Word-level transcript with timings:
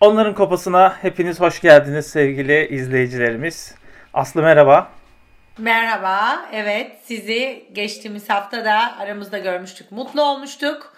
Onların 0.00 0.34
kopasına 0.34 0.96
hepiniz 1.02 1.40
hoş 1.40 1.60
geldiniz 1.60 2.06
sevgili 2.06 2.66
izleyicilerimiz. 2.68 3.74
Aslı 4.14 4.42
merhaba. 4.42 4.88
Merhaba. 5.58 6.46
Evet 6.52 6.92
sizi 7.04 7.64
geçtiğimiz 7.72 8.30
hafta 8.30 8.64
da 8.64 8.98
aramızda 8.98 9.38
görmüştük. 9.38 9.92
Mutlu 9.92 10.22
olmuştuk. 10.22 10.92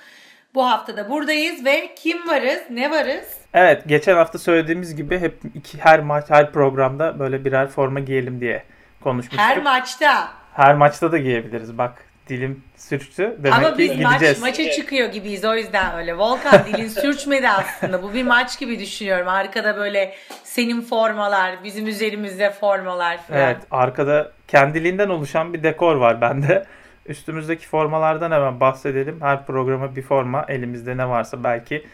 Bu 0.55 0.67
hafta 0.67 0.97
da 0.97 1.11
buradayız 1.11 1.65
ve 1.65 1.95
kim 1.97 2.29
varız, 2.29 2.63
ne 2.71 2.91
varız? 2.91 3.37
Evet 3.55 3.83
geçen 3.87 4.17
hafta 4.17 4.39
söylediğimiz 4.39 4.97
gibi 4.97 5.19
hep 5.19 5.39
iki, 5.55 5.79
her 5.79 6.01
maç 6.01 6.25
her 6.29 6.53
programda 6.53 7.19
böyle 7.19 7.45
birer 7.45 7.69
forma 7.69 8.01
giyelim 8.01 8.41
diye 8.41 8.63
konuşmuştuk. 9.01 9.41
Her 9.41 9.63
maçta. 9.63 10.29
Her 10.55 10.75
maçta 10.75 11.13
da 11.13 11.19
giyebiliriz 11.19 11.79
bak 11.79 12.05
dilim 12.33 12.63
sürçtü. 12.77 13.37
Demek 13.39 13.59
Ama 13.59 13.79
biz 13.79 14.01
maç, 14.01 14.13
gideceğiz. 14.13 14.43
maça 14.43 14.71
çıkıyor 14.71 15.09
gibiyiz 15.09 15.45
o 15.45 15.55
yüzden 15.55 15.99
öyle. 15.99 16.19
Volkan 16.19 16.65
dilin 16.67 16.89
sürçmedi 16.89 17.49
aslında. 17.49 18.03
Bu 18.03 18.15
bir 18.15 18.23
maç 18.23 18.59
gibi 18.59 18.79
düşünüyorum. 18.79 19.29
Arkada 19.29 19.77
böyle 19.77 20.15
senin 20.45 20.81
formalar, 20.81 21.65
bizim 21.65 21.87
üzerimizde 21.87 22.51
formalar 22.51 23.23
falan. 23.23 23.41
Evet 23.41 23.57
arkada 23.71 24.33
kendiliğinden 24.49 25.09
oluşan 25.09 25.55
bir 25.55 25.63
dekor 25.63 25.97
var 25.97 26.21
bende. 26.21 26.65
Üstümüzdeki 27.07 27.67
formalardan 27.67 28.31
hemen 28.31 28.61
bahsedelim. 28.61 29.21
Her 29.21 29.47
programa 29.47 29.97
bir 29.97 30.03
forma 30.03 30.45
elimizde 30.49 30.97
ne 30.97 31.09
varsa 31.09 31.45
belki. 31.45 31.87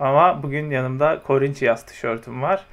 Ama 0.00 0.42
bugün 0.42 0.70
yanımda 0.70 1.22
Corinthians 1.26 1.82
tişörtüm 1.82 2.42
var. 2.42 2.64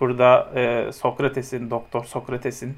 Burada 0.00 0.48
e, 0.54 0.92
Sokrates'in, 0.92 1.70
Doktor 1.70 2.04
Sokrates'in 2.04 2.76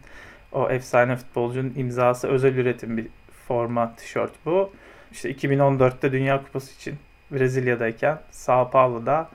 o 0.53 0.70
efsane 0.70 1.17
futbolcunun 1.17 1.73
imzası 1.77 2.28
özel 2.28 2.55
üretim 2.55 2.97
bir 2.97 3.06
forma 3.48 3.95
tişört 3.97 4.33
bu. 4.47 4.73
İşte 5.12 5.33
2014'te 5.33 6.12
Dünya 6.12 6.43
Kupası 6.43 6.75
için 6.75 6.95
Brezilya'dayken 7.33 8.19
Sao 8.30 8.70
Paulo'da 8.70 9.29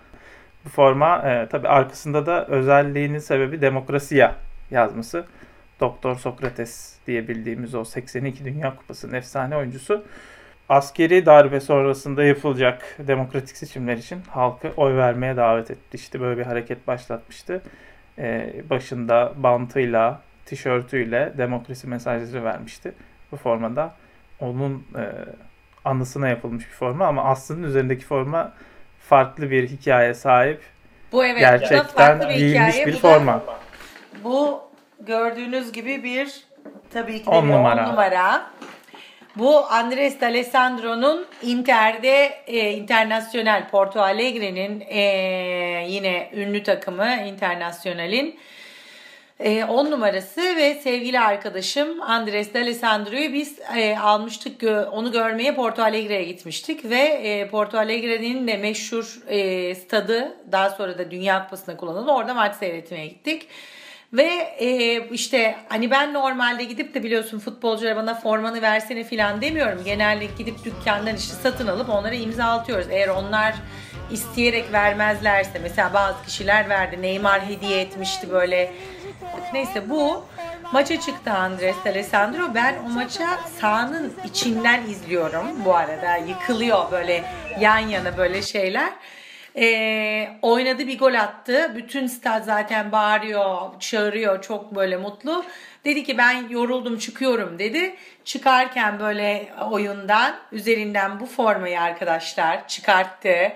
bu 0.66 0.70
forma 0.70 1.18
e, 1.18 1.50
tabi 1.50 1.68
arkasında 1.68 2.26
da 2.26 2.48
özelliğinin 2.48 3.20
sebebi 3.20 3.62
demokrasiya 3.62 4.36
yazması. 4.72 5.26
Doktor 5.80 6.16
Sokrates 6.16 6.96
diye 7.08 7.28
bildiğimiz 7.28 7.76
o 7.76 7.86
82 7.86 8.46
Dünya 8.46 8.76
Kupası'nın 8.76 9.14
efsane 9.14 9.58
oyuncusu 9.58 10.04
askeri 10.70 11.26
darbe 11.26 11.60
sonrasında 11.60 12.24
yapılacak 12.24 12.98
demokratik 13.00 13.58
seçimler 13.58 13.98
için 13.98 14.22
halkı 14.30 14.72
oy 14.78 14.96
vermeye 14.96 15.38
davet 15.38 15.72
etti. 15.72 15.98
İşte 15.98 16.22
böyle 16.22 16.40
bir 16.40 16.46
hareket 16.46 16.88
başlatmıştı. 16.88 17.62
Ee, 18.18 18.54
başında 18.70 19.34
bantıyla, 19.36 20.22
tişörtüyle 20.46 21.34
demokrasi 21.38 21.88
mesajları 21.88 22.44
vermişti. 22.44 22.94
Bu 23.32 23.38
formada 23.38 23.96
onun 24.44 24.88
e, 24.98 25.04
anısına 25.86 26.28
yapılmış 26.28 26.66
bir 26.66 26.74
forma 26.76 27.06
ama 27.08 27.24
aslında 27.24 27.68
üzerindeki 27.68 28.06
forma 28.06 28.54
farklı 29.00 29.52
bir 29.52 29.68
hikaye 29.70 30.14
sahip. 30.14 30.62
Bu 31.12 31.26
evet. 31.26 31.36
bu 31.38 31.42
da 31.44 31.50
Gerçekten 31.58 31.84
farklı 31.88 32.30
bir 32.30 32.36
giyilmiş 32.36 32.68
hikaye. 32.74 32.86
bir 32.88 32.92
Bu 32.94 32.96
da- 32.98 33.00
forma. 33.00 33.44
Bu 34.24 34.62
gördüğünüz 35.00 35.72
gibi 35.72 36.04
bir 36.04 36.44
tabii 36.94 37.20
ki 37.20 37.26
de 37.26 37.30
On 37.30 37.48
bir 37.48 37.54
numara. 37.54 37.86
on 37.88 37.92
numara. 37.92 38.52
Bu 39.36 39.66
Andres 39.72 40.22
D'Alessandro'nun 40.22 41.26
Inter'de 41.42 42.26
e, 42.48 42.72
Internasyonel 42.72 43.70
Porto 43.70 44.02
Alegre'nin 44.02 44.84
e, 44.88 45.00
yine 45.88 46.30
ünlü 46.36 46.64
takımı 46.64 47.08
Internasyonel'in 47.26 48.40
10 49.44 49.92
numarası 49.92 50.42
ve 50.42 50.76
sevgili 50.76 51.20
arkadaşım 51.20 52.02
Andres 52.02 52.54
D'Alessandro'yu 52.54 53.34
biz 53.34 53.60
e, 53.78 53.98
almıştık. 53.98 54.64
Onu 54.92 55.12
görmeye 55.12 55.56
Porto 55.56 55.82
Alegre'ye 55.82 56.24
gitmiştik 56.24 56.86
ve 56.86 57.00
e, 57.00 57.48
Porto 57.48 57.78
Alegre'nin 57.78 58.48
de 58.48 58.58
meşhur 58.58 59.20
e, 59.28 59.76
stadı 59.76 60.34
daha 60.52 60.70
sonra 60.70 60.98
da 60.98 61.12
Dünya 61.12 61.44
Kupası'nda 61.44 61.78
kullanıldı. 61.78 62.12
Orada 62.12 62.34
maç 62.34 62.56
seyretmeye 62.56 63.08
gittik. 63.08 63.48
Ve 64.14 64.56
e, 64.60 65.00
işte 65.10 65.56
hani 65.70 65.92
ben 65.92 66.14
normalde 66.14 66.64
gidip 66.64 66.94
de 66.94 67.04
biliyorsun 67.04 67.40
futbolculara 67.40 67.96
bana 67.96 68.16
formanı 68.16 68.62
versene 68.62 69.04
falan 69.04 69.42
demiyorum. 69.42 69.82
Genelde 69.86 70.26
gidip 70.38 70.66
dükkandan 70.66 71.16
işte 71.16 71.34
satın 71.34 71.68
alıp 71.68 71.90
onlara 71.90 72.16
imzalatıyoruz. 72.16 72.88
Eğer 72.92 73.08
onlar 73.08 73.54
isteyerek 74.12 74.74
vermezlerse 74.74 75.60
mesela 75.62 75.94
bazı 75.94 76.26
kişiler 76.26 76.70
verdi. 76.70 77.02
Neymar 77.02 77.46
hediye 77.46 77.82
etmişti 77.82 78.32
böyle. 78.32 78.72
Neyse 79.54 79.90
bu 79.90 80.26
maça 80.72 81.00
çıktı 81.00 81.32
Andres 81.32 81.76
D'Alessandro. 81.86 82.56
Ben 82.56 82.76
o 82.86 82.90
maça 82.90 83.40
sahanın 83.60 84.14
içinden 84.26 84.84
izliyorum 84.84 85.66
bu 85.66 85.76
arada. 85.76 86.16
Yıkılıyor 86.16 86.92
böyle 86.92 87.24
yan 87.60 87.78
yana 87.78 88.18
böyle 88.18 88.42
şeyler. 88.42 88.94
Ee, 89.58 90.30
oynadı 90.42 90.88
bir 90.88 91.00
gol 91.00 91.14
attı. 91.14 91.72
Bütün 91.76 92.08
stad 92.08 92.44
zaten 92.44 92.92
bağırıyor, 92.92 93.80
çağırıyor. 93.80 94.42
Çok 94.42 94.76
böyle 94.76 94.98
mutlu. 94.98 95.46
Dedi 95.86 96.04
ki 96.04 96.18
ben 96.18 96.50
yoruldum 96.50 96.98
çıkıyorum 96.98 97.60
dedi. 97.60 97.96
Çıkarken 98.26 99.00
böyle 99.00 99.54
oyundan 99.72 100.36
üzerinden 100.52 101.20
bu 101.20 101.26
formayı 101.26 101.82
arkadaşlar 101.82 102.68
çıkarttı. 102.68 103.54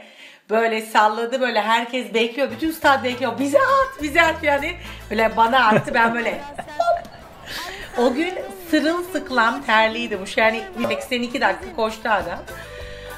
Böyle 0.50 0.82
salladı 0.82 1.42
böyle 1.42 1.62
herkes 1.62 2.14
bekliyor. 2.14 2.52
Bütün 2.52 2.72
stad 2.72 3.04
bekliyor. 3.04 3.40
Bize 3.40 3.60
at 3.60 4.04
bize 4.04 4.22
at 4.22 4.44
yani. 4.44 4.76
Böyle 5.12 5.38
bana 5.38 5.68
attı 5.68 5.94
ben 5.94 6.16
böyle 6.16 6.42
hop. 6.78 7.08
O 7.98 8.14
gün 8.14 8.34
sırılsıklam 8.70 9.64
terliydi 9.64 10.20
bu. 10.20 10.24
Yani 10.40 10.64
82 10.88 11.42
dakika 11.42 11.76
koştu 11.76 12.10
adam. 12.10 12.40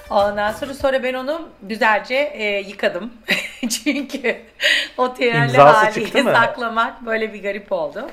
Ondan 0.10 0.52
sonra 0.52 0.74
sonra 0.74 1.04
ben 1.04 1.14
onu 1.14 1.50
güzelce 1.62 2.16
e, 2.16 2.60
yıkadım. 2.60 3.14
Çünkü 3.70 4.42
o 4.98 5.14
terli 5.14 5.58
haliyle 5.58 6.24
saklamak 6.24 7.06
böyle 7.06 7.34
bir 7.34 7.44
garip 7.44 7.72
oldu. 7.72 8.10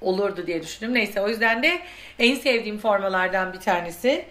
Olurdu 0.00 0.46
diye 0.46 0.62
düşündüm. 0.62 0.94
Neyse 0.94 1.20
o 1.20 1.28
yüzden 1.28 1.62
de 1.62 1.78
en 2.18 2.34
sevdiğim 2.34 2.78
formalardan 2.78 3.52
bir 3.52 3.60
tanesi. 3.60 4.24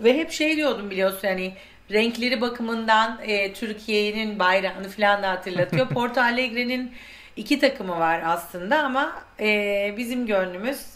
Ve 0.00 0.18
hep 0.18 0.32
şey 0.32 0.56
diyordum 0.56 0.90
biliyorsun 0.90 1.28
hani 1.28 1.52
renkleri 1.92 2.40
bakımından 2.40 3.18
e, 3.22 3.52
Türkiye'nin 3.52 4.38
bayrağını 4.38 4.88
falan 4.88 5.22
da 5.22 5.30
hatırlatıyor. 5.30 5.88
Porto 5.94 6.20
Alegre'nin 6.20 6.92
iki 7.36 7.60
takımı 7.60 7.98
var 7.98 8.22
aslında 8.24 8.84
ama 8.84 9.22
e, 9.40 9.94
bizim 9.96 10.26
gönlümüz 10.26 10.86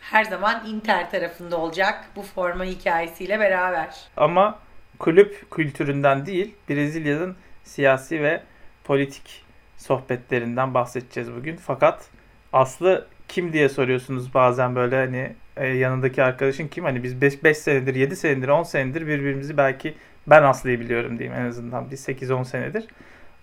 her 0.00 0.24
zaman 0.24 0.66
Inter 0.66 1.10
tarafında 1.10 1.56
olacak 1.56 2.04
bu 2.16 2.22
forma 2.22 2.64
hikayesiyle 2.64 3.40
beraber. 3.40 3.94
Ama 4.16 4.58
kulüp 4.98 5.50
kültüründen 5.50 6.26
değil, 6.26 6.54
Brezilya'nın 6.68 7.36
siyasi 7.64 8.22
ve 8.22 8.40
politik 8.84 9.44
sohbetlerinden 9.76 10.74
bahsedeceğiz 10.74 11.32
bugün. 11.32 11.56
Fakat 11.56 12.10
Aslı 12.52 13.06
kim 13.28 13.52
diye 13.52 13.68
soruyorsunuz 13.68 14.34
bazen 14.34 14.76
böyle 14.76 14.96
hani 14.96 15.32
e, 15.56 15.66
yanındaki 15.66 16.22
arkadaşın 16.22 16.68
kim? 16.68 16.84
Hani 16.84 17.02
biz 17.02 17.22
5 17.22 17.58
senedir, 17.58 17.94
7 17.94 18.16
senedir, 18.16 18.48
10 18.48 18.62
senedir 18.62 19.06
birbirimizi 19.06 19.56
belki 19.56 19.94
ben 20.26 20.42
Aslı'yı 20.42 20.80
biliyorum 20.80 21.18
diyeyim 21.18 21.38
en 21.40 21.46
azından 21.46 21.90
bir 21.90 21.96
8-10 21.96 22.44
senedir. 22.44 22.84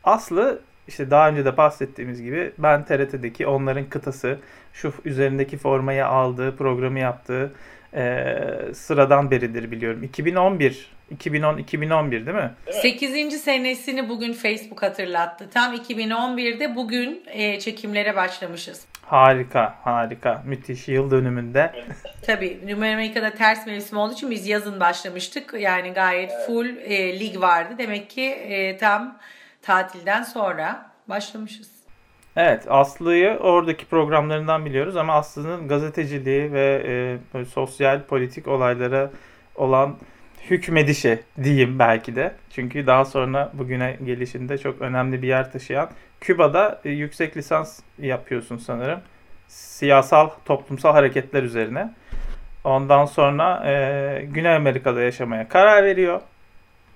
Aslı 0.04 0.62
işte 0.88 1.12
daha 1.12 1.30
önce 1.30 1.46
de 1.46 1.58
bahsettiğimiz 1.58 2.22
gibi 2.22 2.52
ben 2.58 2.86
TRT'deki 2.86 3.48
onların 3.48 3.86
kıtası 3.86 4.40
şu 4.74 4.94
üzerindeki 5.06 5.58
formayı 5.58 6.06
aldığı, 6.06 6.58
programı 6.58 7.00
yaptığı 7.00 7.52
e, 7.94 8.36
sıradan 8.74 9.32
beridir 9.32 9.72
biliyorum. 9.72 10.04
2011, 10.04 10.92
2010-2011 11.16 12.12
değil 12.12 12.38
mi? 12.38 12.52
8. 12.72 13.42
senesini 13.42 14.10
bugün 14.10 14.34
Facebook 14.34 14.84
hatırlattı. 14.84 15.50
Tam 15.54 15.76
2011'de 15.76 16.76
bugün 16.76 17.24
e, 17.28 17.60
çekimlere 17.60 18.16
başlamışız. 18.16 18.86
Harika, 19.07 19.75
harika. 19.84 20.44
Müthiş 20.45 20.88
yıl 20.88 21.12
dönümünde. 21.12 21.72
Tabii 22.22 22.59
Numara 22.68 22.94
Amerika'da 22.94 23.29
ters 23.34 23.68
mevsim 23.68 23.97
olduğu 23.97 24.13
için 24.13 24.31
biz 24.31 24.47
yazın 24.47 24.79
başlamıştık. 24.79 25.53
Yani 25.59 25.94
gayet 25.94 26.31
full 26.47 26.66
e, 26.66 27.19
lig 27.19 27.41
vardı. 27.41 27.73
Demek 27.78 28.09
ki 28.09 28.23
e, 28.23 28.78
tam 28.78 29.18
tatilden 29.62 30.23
sonra 30.23 30.90
başlamışız. 31.09 31.69
Evet, 32.36 32.65
Aslı'yı 32.69 33.30
oradaki 33.30 33.86
programlarından 33.86 34.65
biliyoruz 34.65 34.98
ama 34.98 35.13
Aslı'nın 35.13 35.68
gazeteciliği 35.68 36.53
ve 36.53 36.83
e, 37.33 37.45
sosyal 37.45 38.03
politik 38.03 38.48
olaylara 38.48 39.12
olan 39.56 39.98
hükmedişi 40.50 41.20
diyeyim 41.44 41.80
belki 41.80 42.16
de. 42.16 42.36
Çünkü 42.50 42.88
daha 42.88 43.06
sonra 43.06 43.52
bugüne 43.54 43.98
gelişinde 44.06 44.58
çok 44.58 44.82
önemli 44.82 45.22
bir 45.22 45.28
yer 45.28 45.52
taşıyan 45.52 45.90
Küba'da 46.22 46.82
e, 46.86 46.90
yüksek 46.90 47.38
lisans 47.38 47.80
yapıyorsun 48.00 48.58
sanırım. 48.58 49.00
Siyasal, 49.48 50.30
toplumsal 50.46 50.94
hareketler 50.94 51.44
üzerine. 51.44 51.94
Ondan 52.64 53.06
sonra 53.06 53.64
e, 53.66 54.26
Güney 54.26 54.56
Amerika'da 54.56 55.02
yaşamaya 55.02 55.50
karar 55.50 55.84
veriyor. 55.84 56.22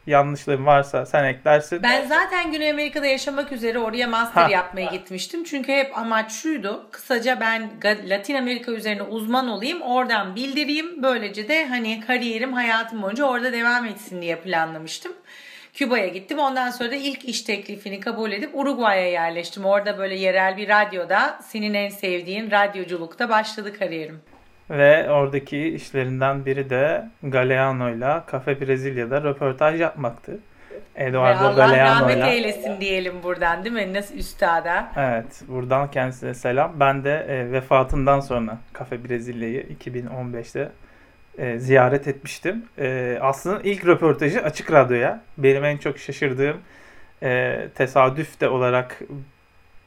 Yanlışlığım 0.07 0.65
varsa 0.65 1.05
sen 1.05 1.23
eklersin. 1.23 1.83
Ben 1.83 2.05
zaten 2.07 2.51
Güney 2.51 2.71
Amerika'da 2.71 3.05
yaşamak 3.05 3.51
üzere 3.51 3.79
oraya 3.79 4.07
master 4.07 4.41
Ha. 4.41 4.49
yapmaya 4.49 4.85
gitmiştim. 4.91 5.43
Çünkü 5.43 5.71
hep 5.71 5.97
amaç 5.97 6.31
şuydu. 6.31 6.87
Kısaca 6.91 7.39
ben 7.39 7.69
Latin 8.05 8.35
Amerika 8.35 8.71
üzerine 8.71 9.03
uzman 9.03 9.47
olayım. 9.47 9.81
Oradan 9.81 10.35
bildireyim. 10.35 11.03
Böylece 11.03 11.47
de 11.47 11.67
hani 11.67 11.99
kariyerim 12.07 12.53
hayatım 12.53 13.01
boyunca 13.01 13.25
orada 13.25 13.53
devam 13.53 13.85
etsin 13.85 14.21
diye 14.21 14.35
planlamıştım. 14.35 15.11
Küba'ya 15.73 16.07
gittim. 16.07 16.39
Ondan 16.39 16.69
sonra 16.69 16.91
da 16.91 16.95
ilk 16.95 17.25
iş 17.25 17.41
teklifini 17.41 17.99
kabul 17.99 18.31
edip 18.31 18.49
Uruguay'a 18.53 19.07
yerleştim. 19.09 19.65
Orada 19.65 19.97
böyle 19.97 20.15
yerel 20.15 20.57
bir 20.57 20.69
radyoda 20.69 21.39
senin 21.43 21.73
en 21.73 21.89
sevdiğin 21.89 22.51
radyoculukta 22.51 23.29
başladı 23.29 23.79
kariyerim. 23.79 24.21
Ve 24.71 25.09
oradaki 25.09 25.67
işlerinden 25.67 26.45
biri 26.45 26.69
de 26.69 27.05
Galeano'yla 27.23 28.25
Cafe 28.31 28.61
Brezilya'da 28.61 29.23
röportaj 29.23 29.81
yapmaktı. 29.81 30.39
Eduardo 30.95 31.39
Allah 31.45 31.55
Galeano'yla. 31.55 32.01
rahmet 32.01 32.33
eylesin 32.33 32.81
diyelim 32.81 33.23
buradan 33.23 33.63
değil 33.63 33.75
mi? 33.75 33.93
Nasıl 33.93 34.15
üstada? 34.15 34.91
Evet. 34.97 35.41
Buradan 35.47 35.91
kendisine 35.91 36.33
selam. 36.33 36.79
Ben 36.79 37.03
de 37.03 37.25
e, 37.29 37.51
vefatından 37.51 38.19
sonra 38.19 38.57
Cafe 38.79 39.09
Brezilya'yı 39.09 39.65
2015'te 39.83 40.69
e, 41.37 41.59
ziyaret 41.59 42.07
etmiştim. 42.07 42.65
E, 42.77 43.17
aslında 43.21 43.61
ilk 43.63 43.85
röportajı 43.85 44.43
Açık 44.43 44.71
Radyo'ya. 44.71 45.21
Benim 45.37 45.63
en 45.65 45.77
çok 45.77 45.99
şaşırdığım 45.99 46.57
e, 47.23 47.59
tesadüf 47.75 48.41
de 48.41 48.49
olarak 48.49 48.99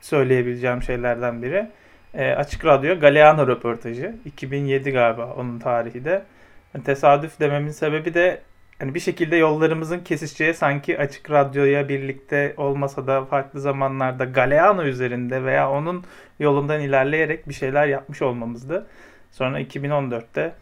söyleyebileceğim 0.01 0.83
şeylerden 0.83 1.43
biri. 1.43 1.67
E, 2.15 2.31
Açık 2.31 2.65
Radyo 2.65 3.01
Galeano 3.01 3.47
röportajı. 3.47 4.15
2007 4.25 4.91
galiba 4.91 5.35
onun 5.39 5.59
tarihi 5.59 6.05
de. 6.05 6.23
Yani 6.75 6.85
tesadüf 6.85 7.41
dememin 7.41 7.71
sebebi 7.71 8.15
de 8.15 8.41
hani 8.79 8.95
bir 8.95 9.01
şekilde 9.01 9.37
yollarımızın 9.37 10.01
kesişeceği 10.01 10.55
sanki 10.55 10.99
Açık 10.99 11.31
Radyo'ya 11.31 11.89
birlikte 11.89 12.55
olmasa 12.57 13.07
da 13.07 13.25
farklı 13.25 13.61
zamanlarda 13.61 14.25
Galeano 14.25 14.83
üzerinde 14.85 15.45
veya 15.45 15.71
onun 15.71 16.05
yolundan 16.39 16.81
ilerleyerek 16.81 17.49
bir 17.49 17.55
şeyler 17.55 17.87
yapmış 17.87 18.23
olmamızdı. 18.23 18.87
Sonra 19.33 19.61
2014'te 19.61 20.53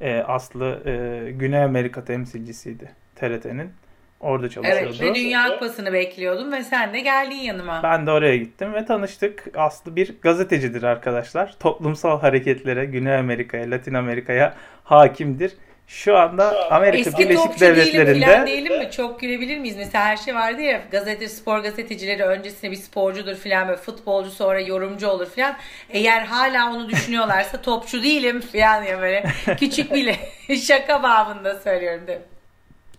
e, 0.00 0.18
Aslı 0.18 0.82
e, 0.86 1.30
Güney 1.32 1.62
Amerika 1.62 2.04
temsilcisiydi 2.04 2.90
TRT'nin. 3.16 3.72
Orada 4.20 4.48
çalışıyordu. 4.48 4.84
Evet 4.84 5.00
ve 5.00 5.14
Dünya 5.14 5.48
Kupası'nı 5.48 5.92
bekliyordum 5.92 6.52
ve 6.52 6.64
sen 6.64 6.92
de 6.92 7.00
geldin 7.00 7.36
yanıma. 7.36 7.82
Ben 7.82 8.06
de 8.06 8.10
oraya 8.10 8.36
gittim 8.36 8.74
ve 8.74 8.84
tanıştık. 8.84 9.44
Aslı 9.56 9.96
bir 9.96 10.14
gazetecidir 10.22 10.82
arkadaşlar. 10.82 11.56
Toplumsal 11.60 12.20
hareketlere, 12.20 12.84
Güney 12.84 13.16
Amerika'ya, 13.16 13.70
Latin 13.70 13.94
Amerika'ya 13.94 14.54
hakimdir. 14.84 15.52
Şu 15.86 16.16
anda 16.16 16.70
Amerika 16.70 17.10
Eski 17.10 17.28
Birleşik 17.28 17.60
Devletleri'nde... 17.60 18.26
Eski 18.26 18.46
değilim 18.46 18.78
mi? 18.78 18.90
Çok 18.90 19.20
gülebilir 19.20 19.58
miyiz? 19.58 19.76
Mesela 19.76 20.04
her 20.04 20.16
şey 20.16 20.34
vardı 20.34 20.60
ya 20.60 20.82
gazete, 20.90 21.28
spor 21.28 21.58
gazetecileri 21.58 22.24
öncesinde 22.24 22.70
bir 22.70 22.76
sporcudur 22.76 23.34
filan 23.34 23.68
böyle 23.68 23.80
futbolcu 23.80 24.30
sonra 24.30 24.60
yorumcu 24.60 25.08
olur 25.08 25.26
filan. 25.30 25.56
Eğer 25.90 26.22
hala 26.22 26.72
onu 26.72 26.88
düşünüyorlarsa 26.88 27.62
topçu 27.62 28.02
değilim 28.02 28.40
filan 28.40 28.82
ya 28.82 29.00
böyle 29.00 29.24
küçük 29.60 29.94
bile 29.94 30.16
şaka 30.66 31.02
babında 31.02 31.58
söylüyorum 31.58 32.06
değil 32.06 32.18
mi? 32.18 32.24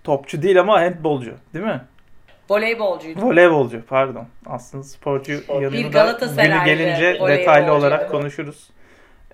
Topçu 0.04 0.42
değil 0.42 0.60
ama 0.60 0.82
handbolcu 0.82 1.34
değil 1.54 1.66
mi? 1.66 1.82
Voleybolcuydu. 2.50 3.22
Voleybolcu 3.22 3.82
pardon. 3.90 4.28
Aslında 4.46 4.84
sporcu 4.84 5.38
Spor. 5.38 5.62
yanında 5.62 6.20
da 6.22 6.44
günü 6.44 6.66
gelince 6.66 7.20
detaylı 7.28 7.74
olarak 7.74 8.12
konuşuruz. 8.12 8.70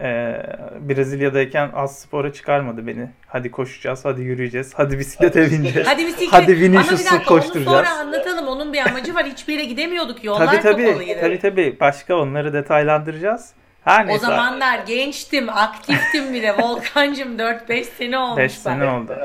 Ee, 0.01 0.44
Brezilya'dayken 0.79 1.71
az 1.75 2.00
spora 2.00 2.33
çıkarmadı 2.33 2.88
beni. 2.88 3.09
Hadi 3.27 3.51
koşacağız, 3.51 4.06
hadi 4.06 4.21
yürüyeceğiz, 4.21 4.73
hadi 4.75 5.00
bisiklete 5.00 5.51
bineceğiz. 5.51 5.88
hadi 5.88 6.07
bisiklet. 6.07 6.33
Hadi 6.33 6.59
Vinicius'u 6.59 7.23
koşturacağız. 7.23 7.67
Onu 7.67 7.85
sonra 7.85 8.00
anlatalım. 8.00 8.47
Onun 8.47 8.73
bir 8.73 8.88
amacı 8.88 9.15
var. 9.15 9.25
Hiçbir 9.25 9.53
yere 9.53 9.65
gidemiyorduk. 9.65 10.23
Yollar 10.23 10.45
tabii, 10.45 10.62
tabii, 10.62 10.85
kapalıydı. 10.85 11.19
Tabii 11.21 11.39
tabii. 11.39 11.77
Başka 11.79 12.15
onları 12.15 12.53
detaylandıracağız. 12.53 13.53
Her 13.83 14.07
neyse. 14.07 14.25
O 14.25 14.29
zamanlar 14.29 14.79
gençtim, 14.88 15.50
aktiftim 15.50 16.33
bile. 16.33 16.57
Volkancım 16.57 17.38
4-5 17.38 17.83
sene 17.83 18.17
olmuş. 18.17 18.38
5 18.38 18.51
sene 18.51 18.89
oldu. 18.89 19.15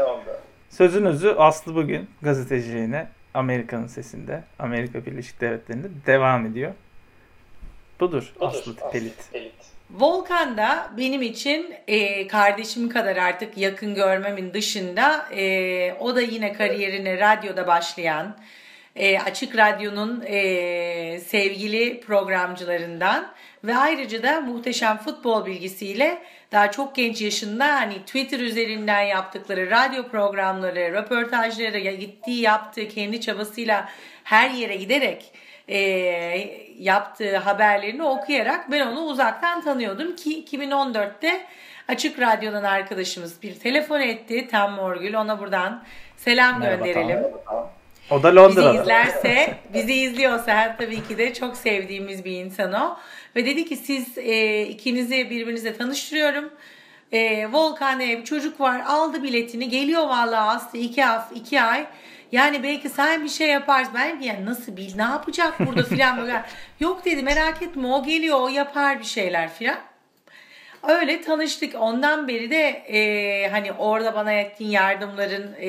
Sözünüzü 0.70 1.28
Aslı 1.28 1.74
bugün 1.74 2.08
gazeteciliğine 2.22 3.06
Amerika'nın 3.34 3.86
sesinde, 3.86 4.42
Amerika 4.58 5.06
Birleşik 5.06 5.40
Devletleri'nde 5.40 5.88
devam 6.06 6.46
ediyor. 6.46 6.72
Budur, 8.00 8.32
Budur 8.36 8.46
Aslı 8.46 8.76
Pelit. 8.92 9.32
Pelit. 9.32 9.52
Volkan 9.90 10.56
da 10.56 10.90
benim 10.96 11.22
için 11.22 11.74
e, 11.88 12.26
kardeşim 12.26 12.88
kadar 12.88 13.16
artık 13.16 13.58
yakın 13.58 13.94
görmemin 13.94 14.54
dışında 14.54 15.26
e, 15.32 15.92
o 16.00 16.16
da 16.16 16.20
yine 16.20 16.52
kariyerine 16.52 17.18
radyoda 17.18 17.66
başlayan 17.66 18.36
e, 18.96 19.18
Açık 19.18 19.56
Radyo'nun 19.56 20.22
e, 20.26 21.20
sevgili 21.20 22.00
programcılarından 22.00 23.32
ve 23.64 23.76
ayrıca 23.76 24.22
da 24.22 24.40
muhteşem 24.40 24.98
futbol 24.98 25.46
bilgisiyle 25.46 26.22
daha 26.52 26.70
çok 26.70 26.94
genç 26.94 27.22
yaşında 27.22 27.66
hani 27.66 27.98
Twitter 27.98 28.40
üzerinden 28.40 29.02
yaptıkları 29.02 29.70
radyo 29.70 30.08
programları, 30.08 30.92
röportajları, 30.92 31.78
gittiği 31.78 32.40
yaptığı 32.40 32.88
kendi 32.88 33.20
çabasıyla 33.20 33.88
her 34.24 34.50
yere 34.50 34.76
giderek 34.76 35.32
e, 35.68 35.78
yaptığı 36.78 37.36
haberlerini 37.36 38.02
okuyarak 38.02 38.70
ben 38.70 38.86
onu 38.86 39.00
uzaktan 39.00 39.60
tanıyordum 39.60 40.16
ki 40.16 40.44
2014'te 40.44 41.46
Açık 41.88 42.20
Radyo'dan 42.20 42.64
arkadaşımız 42.64 43.42
bir 43.42 43.54
telefon 43.54 44.00
etti 44.00 44.48
Tam 44.50 44.72
Morgül 44.72 45.14
ona 45.14 45.40
buradan 45.40 45.84
selam 46.16 46.60
Merhaba, 46.60 46.86
gönderelim. 46.86 47.24
Tamam. 47.46 47.69
O 48.10 48.22
da 48.22 48.36
Londra'da. 48.36 48.72
Bizi 48.72 48.82
izlerse, 48.82 49.54
bizi 49.74 49.92
izliyorsa 49.94 50.76
tabii 50.78 51.02
ki 51.08 51.18
de 51.18 51.34
çok 51.34 51.56
sevdiğimiz 51.56 52.24
bir 52.24 52.32
insan 52.32 52.72
o. 52.72 52.98
Ve 53.36 53.46
dedi 53.46 53.64
ki 53.64 53.76
siz 53.76 54.18
e, 54.18 54.62
ikinizi 54.62 55.30
birbirinizle 55.30 55.76
tanıştırıyorum. 55.76 56.50
E, 57.12 57.52
Volkan 57.52 58.00
bir 58.00 58.24
çocuk 58.24 58.60
var 58.60 58.80
aldı 58.86 59.22
biletini 59.22 59.68
geliyor 59.68 60.02
vallahi 60.02 60.56
Aslı 60.56 60.78
iki, 60.78 61.02
hafta, 61.02 61.34
iki 61.34 61.62
ay. 61.62 61.86
Yani 62.32 62.62
belki 62.62 62.88
sen 62.88 63.24
bir 63.24 63.28
şey 63.28 63.48
yaparsın. 63.48 63.94
Ben 63.94 64.20
yani 64.20 64.46
nasıl 64.46 64.76
bil 64.76 64.96
ne 64.96 65.02
yapacak 65.02 65.60
burada 65.66 65.82
filan 65.82 66.20
böyle. 66.20 66.44
Yok 66.80 67.04
dedi 67.04 67.22
merak 67.22 67.62
etme 67.62 67.86
o 67.88 68.04
geliyor 68.04 68.40
o 68.40 68.48
yapar 68.48 68.98
bir 68.98 69.04
şeyler 69.04 69.52
filan. 69.52 69.78
Öyle 70.82 71.20
tanıştık. 71.20 71.74
Ondan 71.74 72.28
beri 72.28 72.50
de 72.50 72.68
e, 72.68 73.48
hani 73.50 73.72
orada 73.72 74.14
bana 74.14 74.32
ettiğin 74.32 74.70
yardımların 74.70 75.54
e, 75.58 75.68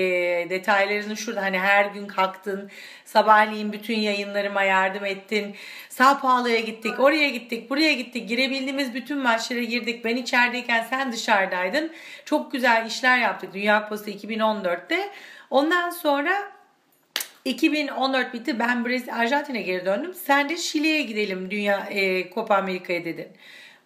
detaylarını 0.50 1.18
şurada 1.18 1.42
hani 1.42 1.60
her 1.60 1.86
gün 1.86 2.08
kalktın. 2.08 2.72
Sabahleyin 3.06 3.74
bütün 3.74 4.00
yayınlarıma 4.00 4.64
yardım 4.64 5.06
ettin. 5.06 5.56
Sağ 5.90 6.20
Paulo'ya 6.20 6.60
gittik, 6.60 7.00
oraya 7.00 7.30
gittik, 7.30 7.70
buraya 7.70 7.94
gittik. 7.94 8.30
Girebildiğimiz 8.30 8.94
bütün 8.94 9.18
maçlara 9.18 9.60
girdik. 9.60 10.06
Ben 10.06 10.16
içerideyken 10.16 10.84
sen 10.90 11.12
dışarıdaydın. 11.12 11.92
Çok 12.26 12.52
güzel 12.52 12.86
işler 12.86 13.18
yaptık 13.18 13.54
Dünya 13.54 13.84
Kupası 13.84 14.12
2014'te. 14.12 15.10
Ondan 15.50 15.90
sonra 15.90 16.52
2014 17.46 18.34
bitti. 18.34 18.60
Ben 18.60 18.86
Brezilya, 18.86 19.16
Arjantin'e 19.16 19.62
geri 19.62 19.86
döndüm. 19.86 20.14
Sen 20.14 20.50
de 20.50 20.58
Şili'ye 20.58 21.02
gidelim 21.02 21.52
Dünya 21.52 21.88
e, 21.90 22.30
Copa 22.34 22.56
Amerika'ya 22.56 23.06
dedin. 23.06 23.28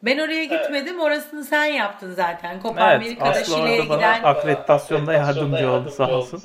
Ben 0.05 0.17
oraya 0.17 0.43
gitmedim. 0.43 0.95
Evet. 0.95 1.03
Orasını 1.03 1.43
sen 1.43 1.65
yaptın 1.65 2.13
zaten. 2.13 2.59
Copa 2.61 2.91
evet, 2.91 3.01
Amerika'da 3.01 3.43
Şile'ye 3.43 3.81
giden. 3.81 4.23
akreditasyonda 4.23 5.13
yardımcı 5.13 5.71
oldu 5.71 5.89
sağ 5.89 6.11
olsun. 6.11 6.41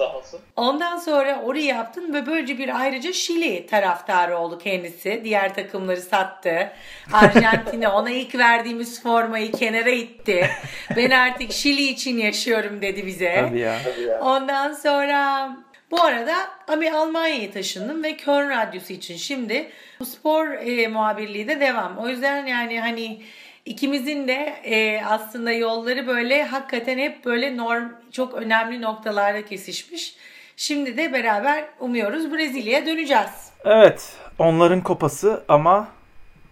Ondan 0.57 0.97
sonra 0.97 1.43
orayı 1.43 1.65
yaptın 1.65 2.15
ve 2.15 2.27
böylece 2.27 2.59
bir 2.59 2.81
ayrıca 2.81 3.13
Şili 3.13 3.67
taraftarı 3.67 4.39
oldu 4.39 4.59
kendisi. 4.59 5.21
Diğer 5.25 5.55
takımları 5.55 6.01
sattı. 6.01 6.73
Arjantin'e 7.13 7.89
ona 7.99 8.11
ilk 8.11 8.35
verdiğimiz 8.35 9.03
formayı 9.03 9.53
kenara 9.53 9.91
itti. 9.91 10.51
ben 10.97 11.11
artık 11.11 11.53
Şili 11.53 11.83
için 11.83 12.19
yaşıyorum 12.19 12.83
dedi 12.83 13.07
bize. 13.07 13.47
Tabii 13.49 13.61
ya. 13.61 13.79
Ondan 14.21 14.73
sonra 14.73 15.51
bu 15.91 16.03
arada 16.03 16.35
abi 16.69 16.93
Almanya'ya 16.93 17.51
taşındım 17.51 18.03
ve 18.03 18.17
Köln 18.17 18.51
Radyosu 18.51 18.93
için 18.93 19.17
şimdi 19.17 19.71
bu 20.01 20.07
spor 20.07 20.49
e, 20.53 20.89
muhabirliği 20.89 21.49
de 21.49 21.61
devam. 21.61 21.99
O 21.99 22.09
yüzden 22.09 22.47
yani 22.47 22.81
hani 22.81 23.23
ikimizin 23.65 24.29
de 24.29 24.55
e, 24.65 25.03
aslında 25.05 25.53
yolları 25.53 26.07
böyle 26.07 26.45
hakikaten 26.45 26.99
hep 26.99 27.25
böyle 27.25 27.57
norm 27.57 27.89
çok 28.13 28.35
önemli 28.35 28.83
noktalarda 28.83 29.45
kesişmiş. 29.45 30.17
Şimdi 30.57 30.97
de 30.97 31.13
beraber 31.13 31.65
umuyoruz 31.81 32.33
Brezilya'ya 32.33 32.87
döneceğiz. 32.87 33.53
Evet 33.65 34.17
onların 34.39 34.81
kopası 34.81 35.45
ama 35.49 35.89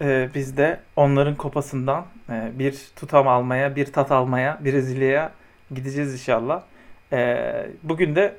e, 0.00 0.28
biz 0.34 0.56
de 0.56 0.80
onların 0.96 1.34
kopasından 1.34 2.06
e, 2.30 2.58
bir 2.58 2.74
tutam 2.96 3.28
almaya, 3.28 3.76
bir 3.76 3.92
tat 3.92 4.12
almaya 4.12 4.58
Brezilya'ya 4.64 5.32
gideceğiz 5.74 6.12
inşallah. 6.12 6.62
E, 7.12 7.36
bugün 7.82 8.16
de 8.16 8.36